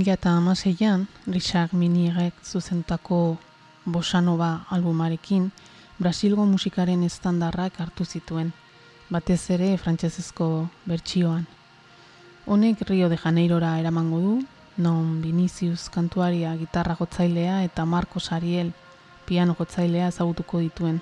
2008an 0.02 1.06
Richard 1.26 1.72
Minirek 1.72 2.34
zuzentako 2.44 3.38
Bosanova 3.84 4.66
albumarekin 4.70 5.52
Brasilgo 5.98 6.44
musikaren 6.44 7.04
estandarrak 7.06 7.78
hartu 7.78 8.04
zituen, 8.04 8.52
batez 9.10 9.50
ere 9.54 9.76
frantsesezko 9.78 10.68
bertsioan. 10.86 11.46
Honek 12.46 12.82
Rio 12.88 13.08
de 13.08 13.16
Janeirora 13.16 13.78
eramango 13.78 14.18
du, 14.18 14.34
non 14.76 15.22
Vinicius 15.22 15.88
kantuaria 15.88 16.56
gitarra 16.56 16.96
gotzailea 16.98 17.62
eta 17.64 17.84
Marcos 17.84 18.32
Ariel 18.32 18.72
piano 19.26 19.54
gotzailea 19.54 20.08
ezagutuko 20.08 20.58
dituen. 20.58 21.00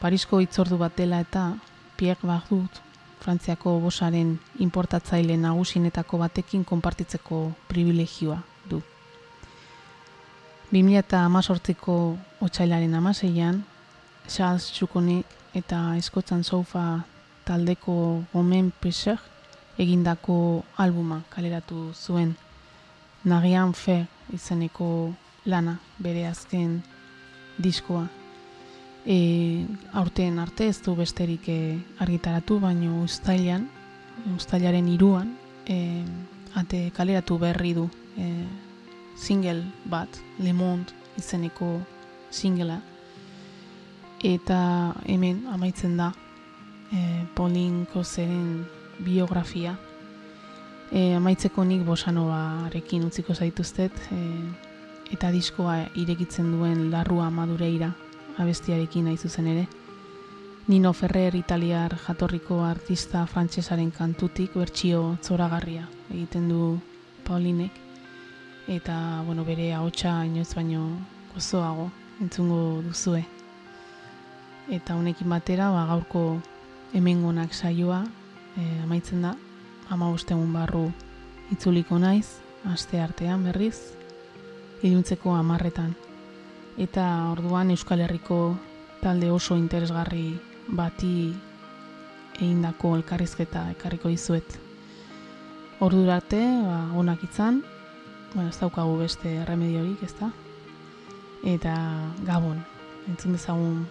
Parisko 0.00 0.38
hitzordu 0.40 0.78
bat 0.78 0.94
dela 0.96 1.20
eta 1.20 1.56
Pierre 1.96 2.22
Bardut 2.22 2.87
Frantziako 3.20 3.78
bosaren 3.82 4.36
importatzaile 4.58 5.36
nagusinetako 5.36 6.18
batekin 6.18 6.64
konpartitzeko 6.64 7.40
privilegioa 7.68 8.38
du. 8.70 8.82
2018ko 10.72 11.96
otsailaren 12.44 12.94
amaseian, 12.94 13.62
Charles 14.28 14.68
Txukonek 14.72 15.56
eta 15.56 15.96
Eskotzan 15.96 16.44
Sofa 16.44 16.84
taldeko 17.48 18.24
Gomen 18.32 18.70
Pesek 18.80 19.18
egindako 19.78 20.64
albuma 20.76 21.22
kaleratu 21.32 21.92
zuen. 21.94 22.34
Nagian 23.24 23.72
Fer 23.72 24.06
izeneko 24.34 25.14
lana 25.46 25.78
bere 25.98 26.26
azken 26.28 26.82
diskoa. 27.58 28.17
E, 29.10 29.64
aurten 29.94 30.38
arte 30.38 30.66
ez 30.68 30.82
du 30.84 30.92
besterik 30.92 31.46
e, 31.48 31.78
argitaratu, 31.96 32.58
baino 32.60 32.98
ustailan, 33.06 33.62
ustailaren 34.36 34.88
iruan, 34.92 35.30
e, 35.64 36.04
ate 36.52 36.90
kaleratu 36.92 37.38
berri 37.40 37.72
du 37.72 37.86
e, 38.20 38.26
single 39.16 39.64
bat, 39.88 40.12
Le 40.38 40.52
Monde 40.52 40.92
izeneko 41.16 41.80
singela. 42.28 42.82
Eta 44.20 44.92
hemen 45.06 45.46
amaitzen 45.54 45.96
da 45.96 46.10
e, 46.92 47.24
Pauline 47.34 47.86
Koseren 47.88 48.66
biografia. 48.98 49.72
E, 50.92 51.14
amaitzeko 51.16 51.64
nik 51.64 51.80
bosanoarekin 51.88 53.08
utziko 53.08 53.32
zaituztet, 53.32 53.96
e, 54.12 54.20
eta 55.16 55.32
diskoa 55.32 55.78
irekitzen 55.96 56.52
duen 56.52 56.90
larrua 56.92 57.30
madureira 57.32 57.94
abestiarekin 58.38 59.04
nahi 59.04 59.16
zuzen 59.16 59.46
ere. 59.46 59.66
Nino 60.68 60.92
Ferrer 60.92 61.34
italiar 61.34 61.96
jatorriko 62.06 62.62
artista 62.64 63.24
frantsesaren 63.26 63.90
kantutik 63.90 64.54
bertsio 64.54 65.16
zoragarria 65.24 65.86
egiten 66.10 66.48
du 66.48 66.78
Paulinek 67.24 67.72
eta 68.68 69.22
bueno, 69.24 69.44
bere 69.44 69.72
ahotsa 69.72 70.24
inoiz 70.28 70.54
baino 70.54 70.82
gozoago 71.34 71.90
entzungo 72.20 72.82
duzue. 72.84 73.24
Eta 74.68 74.96
honekin 74.96 75.30
batera 75.32 75.70
ba, 75.72 75.86
gaurko 75.88 76.42
hemengonak 76.92 77.54
saioa 77.54 78.02
e, 78.56 78.66
amaitzen 78.82 79.22
da 79.24 79.36
ama 79.88 80.12
egun 80.12 80.52
barru 80.52 80.90
itzuliko 81.50 81.98
naiz, 81.98 82.26
aste 82.68 83.00
artean 83.00 83.44
berriz, 83.44 83.94
iluntzeko 84.82 85.32
amarretan 85.32 85.96
eta 86.78 87.04
orduan 87.32 87.72
Euskal 87.74 88.00
Herriko 88.00 88.56
talde 89.02 89.30
oso 89.34 89.56
interesgarri 89.58 90.38
bati 90.68 91.34
egindako 92.38 92.94
elkarrizketa 93.00 93.64
ekarriko 93.74 94.08
dizuet. 94.12 94.58
Ordurarte, 95.82 96.40
ba, 96.62 96.78
onak 96.98 97.24
izan, 97.26 97.62
bueno, 98.34 98.48
ez 98.50 98.58
daukagu 98.58 98.96
beste 98.98 99.44
remediorik, 99.46 100.02
ez 100.06 100.14
da? 100.20 100.30
Eta 101.46 101.74
Gabon, 102.26 102.62
entzun 103.10 103.34
dezagun 103.34 103.86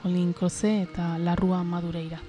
Polin 0.00 0.32
Koze 0.32 0.82
eta 0.82 1.16
Larrua 1.18 1.62
Madureira. 1.64 2.20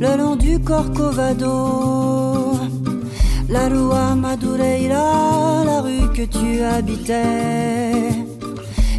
Le 0.00 0.16
long 0.16 0.36
du 0.36 0.58
Corcovado, 0.58 2.58
La 3.48 3.68
Rua 3.68 4.16
Madureira, 4.16 5.62
la 5.64 5.80
rue 5.80 6.12
que 6.12 6.22
tu 6.22 6.60
habitais. 6.60 8.10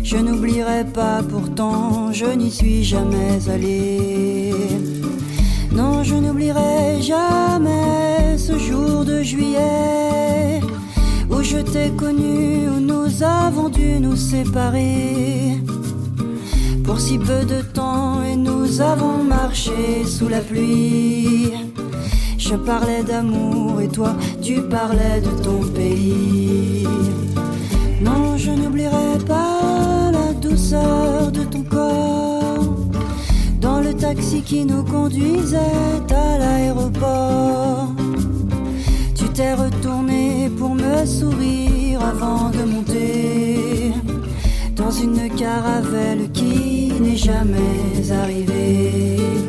Je 0.02 0.18
n'oublierai 0.18 0.86
pas 0.86 1.22
pourtant, 1.30 2.14
je 2.14 2.26
n'y 2.26 2.52
suis 2.52 2.84
jamais 2.84 3.50
allé. 3.50 4.54
Non, 5.74 6.04
je 6.04 6.16
n'oublierai 6.16 7.02
jamais 7.02 8.38
ce 8.38 8.58
jour 8.58 9.04
de 9.04 9.24
juillet 9.24 10.62
où 11.30 11.42
je 11.42 11.58
t'ai 11.58 11.90
connu, 11.90 12.70
où 12.70 12.80
nous 12.80 13.24
avons 13.24 13.68
dû 13.68 14.00
nous 14.00 14.16
séparer. 14.16 15.60
Pour 16.86 17.00
si 17.00 17.18
peu 17.18 17.44
de 17.46 17.62
temps 17.74 18.24
et 18.24 18.36
nous 18.36 18.80
avons 18.80 19.25
sous 19.54 20.28
la 20.28 20.40
pluie. 20.40 21.54
Je 22.38 22.56
parlais 22.56 23.04
d'amour 23.04 23.80
et 23.82 23.88
toi 23.88 24.16
tu 24.42 24.62
parlais 24.62 25.22
de 25.22 25.44
ton 25.44 25.60
pays. 25.68 26.88
Non, 28.02 28.38
je 28.38 28.52
n'oublierai 28.52 29.20
pas 29.28 30.12
la 30.12 30.34
douceur 30.34 31.32
de 31.32 31.44
ton 31.44 31.64
corps 31.64 32.76
dans 33.62 33.82
le 33.82 33.94
taxi 33.94 34.42
qui 34.42 34.66
nous 34.66 34.84
conduisait 34.84 36.02
à 36.10 36.38
l'aéroport. 36.38 37.90
Tu 39.16 39.26
t'es 39.30 39.54
retourné 39.54 40.50
pour 40.58 40.74
me 40.74 41.06
sourire 41.06 42.02
avant 42.04 42.50
de 42.50 42.64
monter 42.64 43.94
dans 44.76 44.92
une 44.92 45.30
caravelle 45.36 46.32
qui 46.96 47.02
n'est 47.02 47.18
jamais 47.18 48.12
arrivée. 48.12 49.45